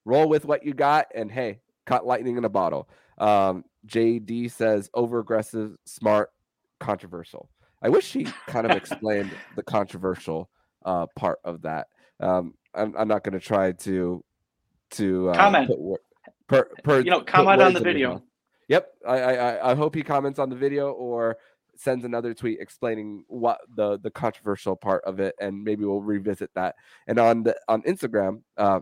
roll 0.06 0.30
with 0.30 0.46
what 0.46 0.64
you 0.64 0.74
got, 0.74 1.08
and 1.14 1.30
hey, 1.30 1.60
caught 1.86 2.06
lightning 2.06 2.38
in 2.38 2.46
a 2.46 2.50
bottle. 2.50 2.88
Um, 3.18 3.66
JD 3.88 4.52
says 4.52 4.90
over 4.94 5.20
aggressive, 5.20 5.76
smart, 5.86 6.32
controversial. 6.80 7.50
I 7.82 7.90
wish 7.90 8.14
he 8.14 8.26
kind 8.48 8.70
of 8.70 8.78
explained 8.78 9.32
the 9.56 9.64
controversial 9.64 10.50
uh, 10.86 11.08
part 11.16 11.40
of 11.44 11.64
that. 11.64 11.88
Um, 12.20 12.54
I'm, 12.74 12.96
I'm 12.98 13.08
not 13.08 13.24
going 13.24 13.38
to 13.38 13.46
try 13.46 13.74
to 13.74 14.24
to 14.92 15.30
uh, 15.30 15.34
Comment. 15.34 15.68
put 15.68 16.02
per, 16.48 16.70
per, 16.84 17.00
you 17.00 17.10
know, 17.10 17.22
comment 17.22 17.62
on 17.62 17.74
the 17.74 17.80
video. 17.80 18.22
Yep, 18.68 18.88
I 19.08 19.18
I- 19.20 19.72
I 19.72 19.76
hope 19.76 19.96
he 19.96 20.04
comments 20.04 20.38
on 20.40 20.50
the 20.50 20.56
video 20.56 20.92
or 20.92 21.38
sends 21.82 22.06
another 22.06 22.34
tweet 22.34 22.60
explaining 22.60 23.26
what 23.28 23.60
the 23.76 24.00
the 24.00 24.12
controversial 24.12 24.76
part 24.76 25.04
of 25.06 25.20
it, 25.20 25.36
and 25.40 25.64
maybe 25.64 25.86
we'll 25.86 26.02
revisit 26.02 26.52
that. 26.56 26.76
And 27.08 27.20
on 27.20 27.44
the 27.44 27.56
on 27.68 27.82
Instagram, 27.84 28.42
uh, 28.58 28.82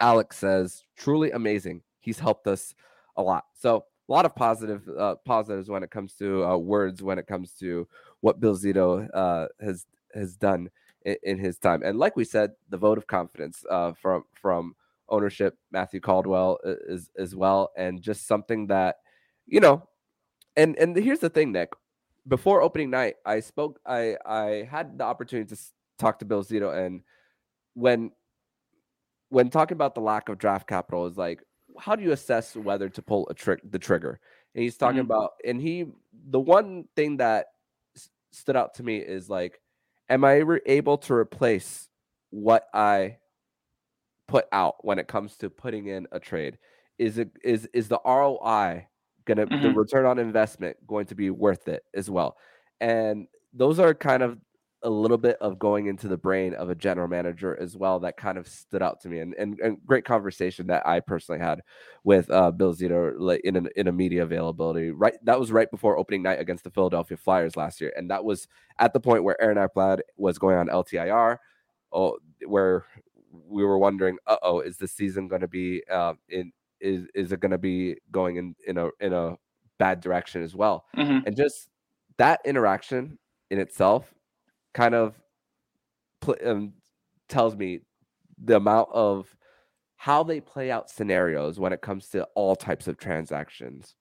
Alex 0.00 0.38
says, 0.38 0.84
"Truly 0.96 1.30
amazing. 1.32 1.82
He's 2.00 2.18
helped 2.18 2.46
us 2.46 2.74
a 3.16 3.22
lot." 3.22 3.44
So 3.54 3.84
a 4.08 4.12
lot 4.12 4.24
of 4.24 4.34
positive 4.34 4.88
uh, 4.88 5.16
positives 5.24 5.68
when 5.68 5.82
it 5.82 5.90
comes 5.90 6.14
to 6.14 6.44
uh, 6.44 6.56
words, 6.56 7.02
when 7.02 7.18
it 7.18 7.26
comes 7.26 7.52
to 7.60 7.86
what 8.20 8.40
Bill 8.40 8.56
Zito 8.56 9.08
uh, 9.12 9.48
has 9.60 9.86
has 10.14 10.36
done 10.36 10.70
in, 11.04 11.16
in 11.22 11.38
his 11.38 11.58
time. 11.58 11.82
And 11.84 11.98
like 11.98 12.16
we 12.16 12.24
said, 12.24 12.52
the 12.70 12.78
vote 12.78 12.98
of 12.98 13.06
confidence 13.06 13.64
uh, 13.70 13.92
from 13.92 14.24
from 14.34 14.74
ownership, 15.08 15.56
Matthew 15.70 16.00
Caldwell 16.00 16.58
is 16.64 17.10
as 17.18 17.34
well, 17.36 17.70
and 17.76 18.00
just 18.00 18.26
something 18.26 18.68
that 18.68 18.96
you 19.46 19.60
know. 19.60 19.82
And 20.56 20.76
and 20.78 20.96
here's 20.96 21.20
the 21.20 21.28
thing, 21.28 21.52
Nick. 21.52 21.72
Before 22.28 22.60
opening 22.62 22.90
night, 22.90 23.16
I 23.24 23.40
spoke. 23.40 23.78
I 23.86 24.16
I 24.26 24.68
had 24.68 24.98
the 24.98 25.04
opportunity 25.04 25.54
to 25.54 25.62
talk 25.98 26.18
to 26.18 26.24
Bill 26.24 26.42
Zito, 26.44 26.74
and 26.74 27.02
when 27.74 28.10
when 29.28 29.50
talking 29.50 29.74
about 29.76 29.94
the 29.94 30.00
lack 30.00 30.28
of 30.28 30.38
draft 30.38 30.68
capital, 30.68 31.06
is 31.06 31.16
like, 31.16 31.42
how 31.78 31.96
do 31.96 32.02
you 32.02 32.12
assess 32.12 32.54
whether 32.56 32.88
to 32.88 33.02
pull 33.02 33.28
a 33.28 33.34
trick 33.34 33.60
the 33.70 33.78
trigger? 33.78 34.20
And 34.54 34.62
he's 34.62 34.76
talking 34.76 34.98
Mhm. 35.00 35.04
about, 35.04 35.32
and 35.44 35.60
he 35.60 35.86
the 36.30 36.40
one 36.40 36.88
thing 36.96 37.18
that 37.18 37.48
s- 37.94 38.10
stood 38.32 38.56
out 38.56 38.74
to 38.74 38.82
me 38.82 38.98
is 38.98 39.28
like, 39.28 39.60
am 40.08 40.24
I 40.24 40.36
re- 40.38 40.60
able 40.66 40.98
to 40.98 41.14
replace 41.14 41.88
what 42.30 42.68
I 42.72 43.18
put 44.26 44.46
out 44.52 44.84
when 44.84 44.98
it 44.98 45.06
comes 45.08 45.36
to 45.38 45.50
putting 45.50 45.86
in 45.86 46.06
a 46.12 46.18
trade? 46.20 46.58
Is 46.98 47.18
it 47.18 47.30
is 47.44 47.66
is 47.72 47.88
the 47.88 48.00
ROI 48.04 48.88
gonna 49.26 49.46
the 49.60 49.70
Mhm. 49.70 49.74
return 49.74 50.06
on 50.06 50.18
investment 50.18 50.76
going 50.86 51.06
to 51.06 51.14
be 51.14 51.30
worth 51.30 51.68
it 51.68 51.84
as 51.94 52.10
well? 52.10 52.36
And 52.80 53.28
those 53.52 53.78
are 53.78 53.94
kind 53.94 54.22
of 54.22 54.38
a 54.82 54.90
little 54.90 55.18
bit 55.18 55.36
of 55.40 55.58
going 55.58 55.86
into 55.86 56.06
the 56.06 56.18
brain 56.18 56.54
of 56.54 56.68
a 56.70 56.74
general 56.74 57.08
manager 57.08 57.58
as 57.60 57.76
well 57.76 57.98
that 58.00 58.16
kind 58.16 58.38
of 58.38 58.46
stood 58.46 58.82
out 58.82 59.00
to 59.00 59.08
me 59.08 59.18
and 59.20 59.34
and, 59.34 59.58
and 59.60 59.78
great 59.86 60.04
conversation 60.04 60.66
that 60.68 60.86
I 60.86 61.00
personally 61.00 61.40
had 61.40 61.62
with 62.04 62.30
uh, 62.30 62.50
Bill 62.52 62.74
Zito 62.74 63.14
like 63.18 63.40
in 63.42 63.56
an, 63.56 63.68
in 63.74 63.88
a 63.88 63.92
media 63.92 64.22
availability 64.22 64.90
right 64.90 65.14
that 65.24 65.40
was 65.40 65.50
right 65.50 65.70
before 65.70 65.98
opening 65.98 66.22
night 66.22 66.40
against 66.40 66.62
the 66.64 66.70
Philadelphia 66.70 67.16
Flyers 67.16 67.56
last 67.56 67.80
year 67.80 67.92
and 67.96 68.10
that 68.10 68.24
was 68.24 68.46
at 68.78 68.92
the 68.92 69.00
point 69.00 69.24
where 69.24 69.40
Aaron 69.42 69.56
Ekblad 69.56 70.00
was 70.18 70.38
going 70.38 70.56
on 70.58 70.68
LTIR 70.68 71.38
oh 71.92 72.18
where 72.46 72.84
we 73.48 73.64
were 73.64 73.78
wondering 73.78 74.18
uh 74.26 74.36
oh 74.42 74.60
is 74.60 74.76
the 74.76 74.88
season 74.88 75.28
going 75.28 75.40
to 75.40 75.48
be 75.48 75.82
uh, 75.90 76.14
in 76.28 76.52
is 76.80 77.06
is 77.14 77.32
it 77.32 77.40
going 77.40 77.50
to 77.50 77.58
be 77.58 77.96
going 78.10 78.36
in 78.36 78.54
in 78.66 78.78
a 78.78 78.88
in 79.00 79.12
a 79.12 79.36
bad 79.78 80.00
direction 80.00 80.42
as 80.42 80.54
well 80.54 80.86
Mhm. 80.96 81.26
and 81.26 81.36
just 81.36 81.70
that 82.18 82.40
interaction 82.44 83.18
in 83.50 83.58
itself 83.58 84.14
kind 84.74 84.94
of 84.94 85.20
pl- 86.20 86.36
um, 86.44 86.74
tells 87.28 87.56
me 87.56 87.80
the 88.38 88.56
amount 88.56 88.88
of 88.92 89.34
how 89.96 90.22
they 90.22 90.40
play 90.40 90.70
out 90.70 90.90
scenarios 90.90 91.58
when 91.58 91.72
it 91.72 91.80
comes 91.80 92.08
to 92.10 92.24
all 92.34 92.54
types 92.54 92.86
of 92.86 92.98
transactions. 92.98 93.94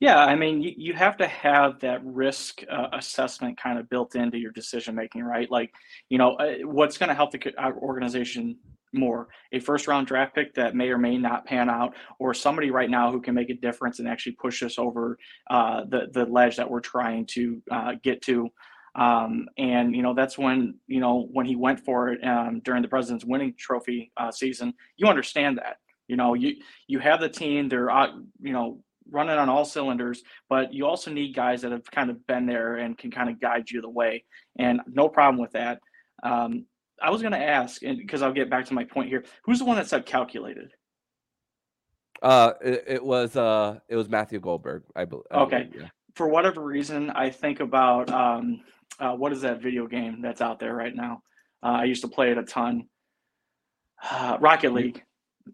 Yeah, 0.00 0.18
I 0.18 0.34
mean, 0.34 0.60
you, 0.60 0.72
you 0.76 0.94
have 0.94 1.16
to 1.18 1.28
have 1.28 1.78
that 1.80 2.04
risk 2.04 2.62
uh, 2.68 2.88
assessment 2.92 3.56
kind 3.56 3.78
of 3.78 3.88
built 3.88 4.16
into 4.16 4.36
your 4.36 4.50
decision 4.50 4.96
making, 4.96 5.22
right? 5.22 5.48
Like, 5.48 5.72
you 6.08 6.18
know, 6.18 6.32
uh, 6.34 6.56
what's 6.64 6.98
going 6.98 7.08
to 7.08 7.14
help 7.14 7.30
the 7.30 7.54
organization 7.80 8.58
more? 8.92 9.28
A 9.52 9.60
first 9.60 9.86
round 9.88 10.06
draft 10.06 10.34
pick 10.34 10.54
that 10.54 10.74
may 10.74 10.88
or 10.88 10.98
may 10.98 11.18
not 11.18 11.44
pan 11.44 11.70
out, 11.70 11.94
or 12.18 12.34
somebody 12.34 12.70
right 12.70 12.90
now 12.90 13.10
who 13.10 13.20
can 13.20 13.34
make 13.34 13.50
a 13.50 13.54
difference 13.54 13.98
and 13.98 14.08
actually 14.08 14.32
push 14.32 14.62
us 14.62 14.78
over 14.78 15.18
uh, 15.50 15.84
the 15.88 16.08
the 16.12 16.26
ledge 16.26 16.56
that 16.56 16.70
we're 16.70 16.80
trying 16.80 17.26
to 17.26 17.62
uh, 17.70 17.92
get 18.02 18.22
to. 18.22 18.48
Um, 18.94 19.48
and 19.56 19.96
you 19.96 20.02
know, 20.02 20.14
that's 20.14 20.36
when 20.36 20.74
you 20.86 21.00
know 21.00 21.28
when 21.32 21.46
he 21.46 21.56
went 21.56 21.80
for 21.80 22.10
it 22.10 22.24
um, 22.26 22.60
during 22.64 22.82
the 22.82 22.88
President's 22.88 23.24
winning 23.24 23.54
trophy 23.58 24.12
uh, 24.16 24.30
season. 24.30 24.74
You 24.96 25.08
understand 25.08 25.58
that. 25.58 25.78
You 26.08 26.16
know, 26.16 26.34
you 26.34 26.56
you 26.88 26.98
have 26.98 27.20
the 27.20 27.28
team. 27.28 27.68
They're 27.68 27.90
uh, 27.90 28.12
you 28.40 28.52
know 28.52 28.82
running 29.10 29.36
on 29.36 29.48
all 29.48 29.64
cylinders, 29.64 30.22
but 30.48 30.72
you 30.72 30.86
also 30.86 31.10
need 31.10 31.34
guys 31.34 31.62
that 31.62 31.72
have 31.72 31.90
kind 31.90 32.10
of 32.10 32.26
been 32.26 32.46
there 32.46 32.76
and 32.76 32.96
can 32.96 33.10
kind 33.10 33.30
of 33.30 33.40
guide 33.40 33.70
you 33.70 33.80
the 33.80 33.88
way. 33.88 34.24
And 34.58 34.80
no 34.86 35.08
problem 35.08 35.40
with 35.40 35.52
that. 35.52 35.80
Um, 36.22 36.66
I 37.00 37.10
was 37.10 37.22
going 37.22 37.32
to 37.32 37.38
ask, 37.38 37.82
and 37.82 37.98
because 37.98 38.22
I'll 38.22 38.32
get 38.32 38.50
back 38.50 38.66
to 38.66 38.74
my 38.74 38.84
point 38.84 39.08
here, 39.08 39.24
who's 39.44 39.58
the 39.58 39.64
one 39.64 39.76
that 39.76 39.88
said 39.88 40.06
calculated? 40.06 40.70
Uh, 42.22 42.52
it, 42.62 42.84
it 42.86 43.04
was 43.04 43.36
uh, 43.36 43.78
it 43.88 43.96
was 43.96 44.08
Matthew 44.08 44.38
Goldberg, 44.38 44.84
I, 44.94 45.04
bel 45.04 45.24
I 45.30 45.40
Okay. 45.40 45.64
believe. 45.64 45.82
Yeah. 45.82 45.88
For 46.14 46.28
whatever 46.28 46.60
reason, 46.62 47.10
I 47.10 47.30
think 47.30 47.60
about 47.60 48.10
um, 48.10 48.60
uh, 49.00 49.12
what 49.14 49.32
is 49.32 49.40
that 49.40 49.60
video 49.60 49.86
game 49.86 50.20
that's 50.22 50.40
out 50.40 50.60
there 50.60 50.74
right 50.74 50.94
now? 50.94 51.22
Uh, 51.62 51.78
I 51.80 51.84
used 51.84 52.02
to 52.02 52.08
play 52.08 52.30
it 52.30 52.38
a 52.38 52.44
ton. 52.44 52.84
Uh, 54.08 54.36
Rocket 54.40 54.72
League. 54.72 55.02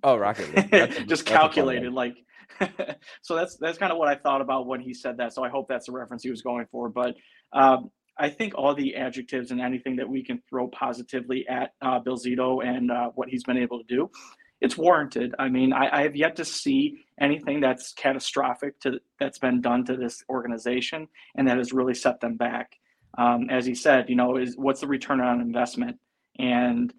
Oh, 0.03 0.17
Rocket 0.17 0.73
League. 0.73 1.07
Just 1.09 1.25
calculated 1.25 1.93
like. 1.93 2.17
so 3.23 3.37
that's 3.37 3.57
that's 3.57 3.79
kind 3.79 3.93
of 3.93 3.99
what 3.99 4.09
I 4.09 4.17
thought 4.17 4.41
about 4.41 4.67
when 4.67 4.81
he 4.81 4.93
said 4.93 5.19
that. 5.19 5.33
So 5.33 5.45
I 5.45 5.49
hope 5.49 5.69
that's 5.69 5.87
the 5.87 5.93
reference 5.93 6.23
he 6.23 6.31
was 6.31 6.43
going 6.43 6.67
for. 6.71 6.89
But 6.89 7.15
um, 7.53 7.91
I 8.19 8.31
think 8.31 8.55
all 8.57 8.75
the 8.75 8.97
adjectives 8.97 9.51
and 9.51 9.61
anything 9.61 9.97
that 9.97 10.09
we 10.09 10.25
can 10.25 10.43
throw 10.49 10.69
positively 10.69 11.47
at 11.49 11.75
uh, 11.81 11.99
Bill 12.01 12.17
Zito 12.17 12.65
and 12.65 12.91
uh, 12.91 13.11
what 13.15 13.29
he's 13.29 13.45
been 13.45 13.57
able 13.57 13.79
to 13.79 13.85
do, 13.85 14.11
it's 14.61 14.77
warranted. 14.77 15.35
I 15.39 15.49
mean, 15.49 15.73
I, 15.73 16.01
I, 16.01 16.03
have 16.03 16.17
yet 16.17 16.37
to 16.37 16.45
see 16.45 17.05
anything 17.21 17.61
that's 17.61 17.93
catastrophic 17.93 18.81
to 18.81 19.01
that's 19.21 19.39
been 19.39 19.61
done 19.61 19.85
to 19.85 19.97
this 19.97 20.25
organization 20.29 21.07
and 21.37 21.47
that 21.47 21.59
has 21.59 21.73
really 21.73 21.95
set 21.95 22.21
them 22.21 22.37
back. 22.37 22.73
Um, 23.17 23.49
as 23.51 23.65
he 23.65 23.75
said, 23.75 24.09
you 24.09 24.17
know, 24.17 24.37
is 24.37 24.57
what's 24.57 24.81
the 24.81 24.89
return 24.89 25.21
on 25.21 25.41
investment? 25.41 25.99
And 26.39 26.93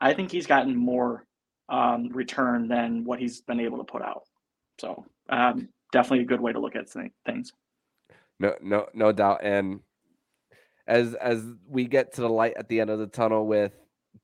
I 0.00 0.12
think 0.12 0.30
he's 0.30 0.46
gotten 0.46 0.76
more 0.76 1.26
um, 1.68 2.08
return 2.10 2.68
than 2.68 3.04
what 3.04 3.18
he's 3.18 3.40
been 3.40 3.60
able 3.60 3.78
to 3.78 3.84
put 3.84 4.02
out. 4.02 4.24
So 4.78 5.06
um, 5.30 5.68
definitely 5.92 6.24
a 6.24 6.28
good 6.28 6.40
way 6.40 6.52
to 6.52 6.60
look 6.60 6.76
at 6.76 6.88
things. 6.88 7.52
No, 8.38 8.54
no, 8.62 8.86
no 8.92 9.12
doubt. 9.12 9.40
And 9.42 9.80
as 10.86 11.14
as 11.14 11.42
we 11.68 11.86
get 11.86 12.14
to 12.14 12.20
the 12.20 12.28
light 12.28 12.54
at 12.56 12.68
the 12.68 12.80
end 12.80 12.90
of 12.90 12.98
the 12.98 13.06
tunnel 13.06 13.46
with 13.46 13.72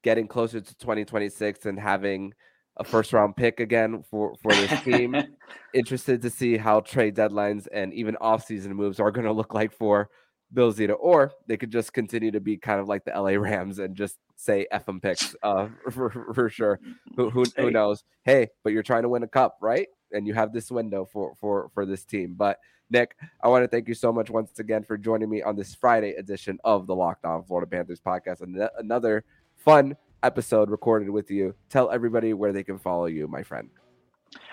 getting 0.03 0.27
closer 0.27 0.61
to 0.61 0.75
2026 0.77 1.66
and 1.66 1.79
having 1.79 2.33
a 2.77 2.85
first 2.85 3.12
round 3.12 3.37
pick 3.37 3.61
again 3.61 4.03
for 4.11 4.35
for 4.42 4.53
this 4.53 4.81
team. 4.83 5.16
Interested 5.75 6.23
to 6.23 6.31
see 6.31 6.57
how 6.57 6.81
trade 6.81 7.14
deadlines 7.14 7.66
and 7.73 7.92
even 7.92 8.16
offseason 8.20 8.70
moves 8.70 9.01
are 9.01 9.11
going 9.11 9.27
to 9.27 9.33
look 9.33 9.55
like 9.55 9.73
for 9.73 10.09
Bill 10.53 10.73
Zito, 10.73 10.96
or 10.99 11.33
they 11.46 11.57
could 11.57 11.70
just 11.70 11.92
continue 11.92 12.31
to 12.33 12.40
be 12.40 12.57
kind 12.57 12.81
of 12.81 12.88
like 12.88 13.05
the 13.05 13.12
LA 13.12 13.33
Rams 13.33 13.79
and 13.79 13.94
just 13.94 14.16
say 14.37 14.66
F 14.70 14.87
them 14.87 15.01
picks 15.01 15.35
uh, 15.42 15.68
for, 15.90 16.11
for 16.35 16.49
sure. 16.49 16.81
Who, 17.16 17.31
who, 17.31 17.44
who 17.57 17.70
knows? 17.70 18.03
Hey, 18.25 18.49
but 18.64 18.73
you're 18.73 18.83
trying 18.83 19.03
to 19.03 19.09
win 19.09 19.23
a 19.23 19.29
cup, 19.29 19.57
right? 19.61 19.87
And 20.12 20.27
you 20.27 20.35
have 20.35 20.53
this 20.53 20.70
window 20.70 21.05
for 21.05 21.35
for 21.40 21.70
for 21.75 21.87
this 21.87 22.05
team. 22.05 22.35
But 22.35 22.59
Nick, 22.90 23.16
I 23.42 23.49
want 23.49 23.64
to 23.64 23.68
thank 23.68 23.88
you 23.88 23.94
so 23.94 24.12
much 24.12 24.31
once 24.31 24.59
again 24.59 24.83
for 24.83 24.99
joining 24.99 25.31
me 25.31 25.42
on 25.42 25.57
this 25.57 25.75
Friday 25.75 26.14
edition 26.14 26.59
of 26.64 26.87
the 26.87 26.94
Locked 26.94 27.25
On 27.25 27.44
Florida 27.44 27.70
Panthers 27.70 28.01
podcast. 28.01 28.40
And 28.40 28.68
another 28.79 29.25
fun 29.57 29.96
episode 30.23 30.70
recorded 30.70 31.09
with 31.09 31.31
you. 31.31 31.55
Tell 31.68 31.90
everybody 31.90 32.35
where 32.35 32.53
they 32.53 32.64
can 32.64 32.79
follow 32.79 33.07
you, 33.07 33.29
my 33.29 33.42
friend. 33.42 33.70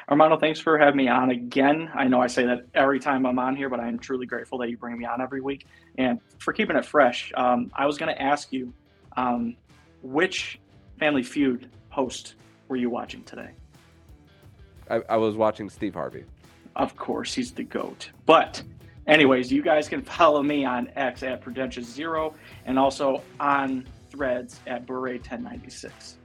Armando, 0.10 0.38
thanks 0.38 0.60
for 0.60 0.78
having 0.78 0.96
me 0.96 1.10
on 1.10 1.32
again. 1.32 1.92
I 1.94 2.08
know 2.08 2.22
I 2.22 2.28
say 2.28 2.46
that 2.46 2.66
every 2.74 3.00
time 3.00 3.26
I'm 3.26 3.40
on 3.40 3.56
here, 3.56 3.70
but 3.70 3.80
I'm 3.80 4.00
truly 4.00 4.26
grateful 4.26 4.58
that 4.60 4.70
you 4.70 4.78
bring 4.78 4.98
me 4.98 5.06
on 5.06 5.20
every 5.20 5.42
week 5.42 5.68
and 5.98 6.20
for 6.40 6.54
keeping 6.54 6.78
it 6.78 6.86
fresh. 6.86 7.34
Um, 7.36 7.72
I 7.76 7.86
was 7.86 7.98
going 7.98 8.14
to 8.16 8.22
ask 8.22 8.54
you 8.54 8.74
um, 9.18 9.58
which 10.02 10.60
Family 10.98 11.24
Feud 11.24 11.70
host 11.90 12.36
were 12.70 12.78
you 12.78 12.90
watching 12.90 13.24
today? 13.24 13.50
I, 14.90 15.02
I 15.10 15.18
was 15.18 15.36
watching 15.36 15.70
Steve 15.70 15.94
Harvey. 15.94 16.24
Of 16.76 16.96
course, 16.96 17.34
he's 17.34 17.52
the 17.52 17.64
GOAT. 17.64 18.12
But, 18.26 18.62
anyways, 19.08 19.52
you 19.52 19.62
guys 19.62 19.90
can 19.90 20.02
follow 20.02 20.44
me 20.44 20.64
on 20.66 20.92
X 20.96 21.24
at 21.24 21.42
Prudentia 21.42 21.84
Zero 21.84 22.34
and 22.66 22.78
also 22.78 23.24
on 23.40 23.88
threads 24.10 24.60
at 24.68 24.86
Bure 24.86 25.14
1096. 25.14 26.18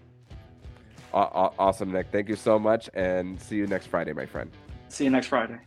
Awesome, 1.12 1.92
Nick. 1.92 2.08
Thank 2.10 2.28
you 2.28 2.36
so 2.36 2.58
much, 2.58 2.88
and 2.94 3.40
see 3.40 3.56
you 3.56 3.66
next 3.66 3.86
Friday, 3.86 4.12
my 4.12 4.24
friend. 4.24 4.50
See 4.88 5.04
you 5.04 5.10
next 5.10 5.26
Friday. 5.26 5.58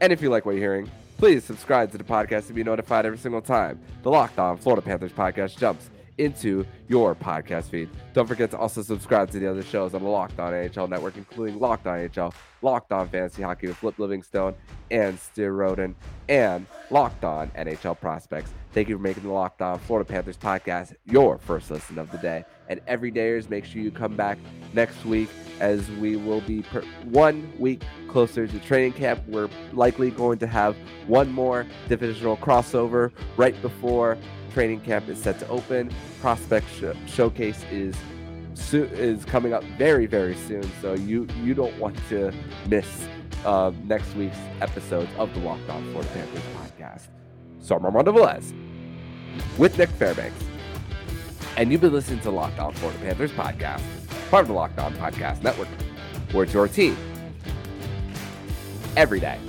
And 0.00 0.12
if 0.12 0.22
you 0.22 0.30
like 0.30 0.46
what 0.46 0.52
you're 0.52 0.60
hearing, 0.60 0.90
please 1.16 1.42
subscribe 1.44 1.90
to 1.90 1.98
the 1.98 2.04
podcast 2.04 2.46
to 2.46 2.52
be 2.52 2.62
notified 2.62 3.04
every 3.04 3.18
single 3.18 3.40
time 3.42 3.80
the 4.02 4.10
Locked 4.10 4.38
On 4.38 4.56
Florida 4.56 4.82
Panthers 4.82 5.12
podcast 5.12 5.58
jumps 5.58 5.90
into 6.18 6.66
your 6.88 7.14
podcast 7.14 7.64
feed. 7.64 7.88
Don't 8.12 8.26
forget 8.26 8.50
to 8.50 8.58
also 8.58 8.82
subscribe 8.82 9.30
to 9.30 9.38
the 9.38 9.46
other 9.46 9.62
shows 9.62 9.94
on 9.94 10.02
the 10.02 10.08
Locked 10.08 10.38
On 10.38 10.52
NHL 10.52 10.88
network, 10.88 11.16
including 11.16 11.58
Locked 11.58 11.86
On 11.86 11.98
NHL, 11.98 12.32
Locked 12.62 12.92
On 12.92 13.08
Fantasy 13.08 13.42
Hockey 13.42 13.68
with 13.68 13.76
Flip 13.76 13.98
Livingstone 13.98 14.54
and 14.90 15.18
Steer 15.18 15.52
Roden, 15.52 15.94
and 16.28 16.66
Locked 16.90 17.24
On 17.24 17.48
NHL 17.50 17.98
Prospects. 17.98 18.52
Thank 18.72 18.88
you 18.88 18.96
for 18.96 19.02
making 19.02 19.22
the 19.22 19.30
Locked 19.30 19.62
On 19.62 19.78
Florida 19.78 20.08
Panthers 20.08 20.36
podcast 20.36 20.94
your 21.04 21.38
first 21.38 21.70
listen 21.70 21.98
of 21.98 22.10
the 22.10 22.18
day. 22.18 22.44
And 22.68 22.80
every 22.86 23.10
dayers, 23.10 23.48
make 23.48 23.64
sure 23.64 23.80
you 23.80 23.90
come 23.90 24.14
back 24.16 24.38
next 24.74 25.04
week 25.04 25.28
as 25.60 25.90
we 25.92 26.16
will 26.16 26.40
be 26.42 26.62
per- 26.62 26.84
one 27.04 27.50
week 27.58 27.82
closer 28.08 28.46
to 28.46 28.58
training 28.60 28.92
camp. 28.92 29.20
We're 29.26 29.48
likely 29.72 30.10
going 30.10 30.38
to 30.38 30.46
have 30.46 30.76
one 31.06 31.32
more 31.32 31.66
divisional 31.88 32.36
crossover 32.36 33.10
right 33.36 33.60
before 33.62 34.16
training 34.52 34.80
camp 34.80 35.08
is 35.08 35.18
set 35.20 35.38
to 35.40 35.48
open. 35.48 35.90
Prospect 36.20 36.66
sh- 36.78 37.10
showcase 37.10 37.64
is 37.70 37.94
so- 38.54 38.78
is 38.92 39.24
coming 39.24 39.52
up 39.52 39.64
very 39.78 40.06
very 40.06 40.34
soon, 40.34 40.68
so 40.82 40.94
you 40.94 41.26
you 41.42 41.54
don't 41.54 41.76
want 41.78 41.96
to 42.08 42.32
miss 42.68 43.06
uh, 43.44 43.72
next 43.84 44.14
week's 44.14 44.38
episodes 44.60 45.10
of 45.16 45.32
the 45.34 45.40
Locked 45.40 45.68
On 45.70 45.82
Florida 45.92 46.10
Panthers 46.12 46.42
podcast. 46.56 47.08
So 47.60 47.76
I'm 47.76 47.84
Armando 47.84 48.12
Velez 48.12 48.52
with 49.58 49.76
Nick 49.78 49.90
Fairbanks, 49.90 50.42
and 51.58 51.72
you've 51.72 51.80
been 51.80 51.92
listening 51.92 52.20
to 52.20 52.30
Locked 52.30 52.60
On 52.60 52.72
Florida 52.72 53.00
Panthers 53.00 53.32
podcast, 53.32 53.82
part 54.30 54.42
of 54.42 54.46
the 54.46 54.54
Locked 54.54 54.78
On 54.78 54.94
Podcast 54.94 55.42
Network, 55.42 55.66
where 56.30 56.44
it's 56.44 56.54
your 56.54 56.68
team 56.68 56.96
every 58.96 59.18
day. 59.18 59.40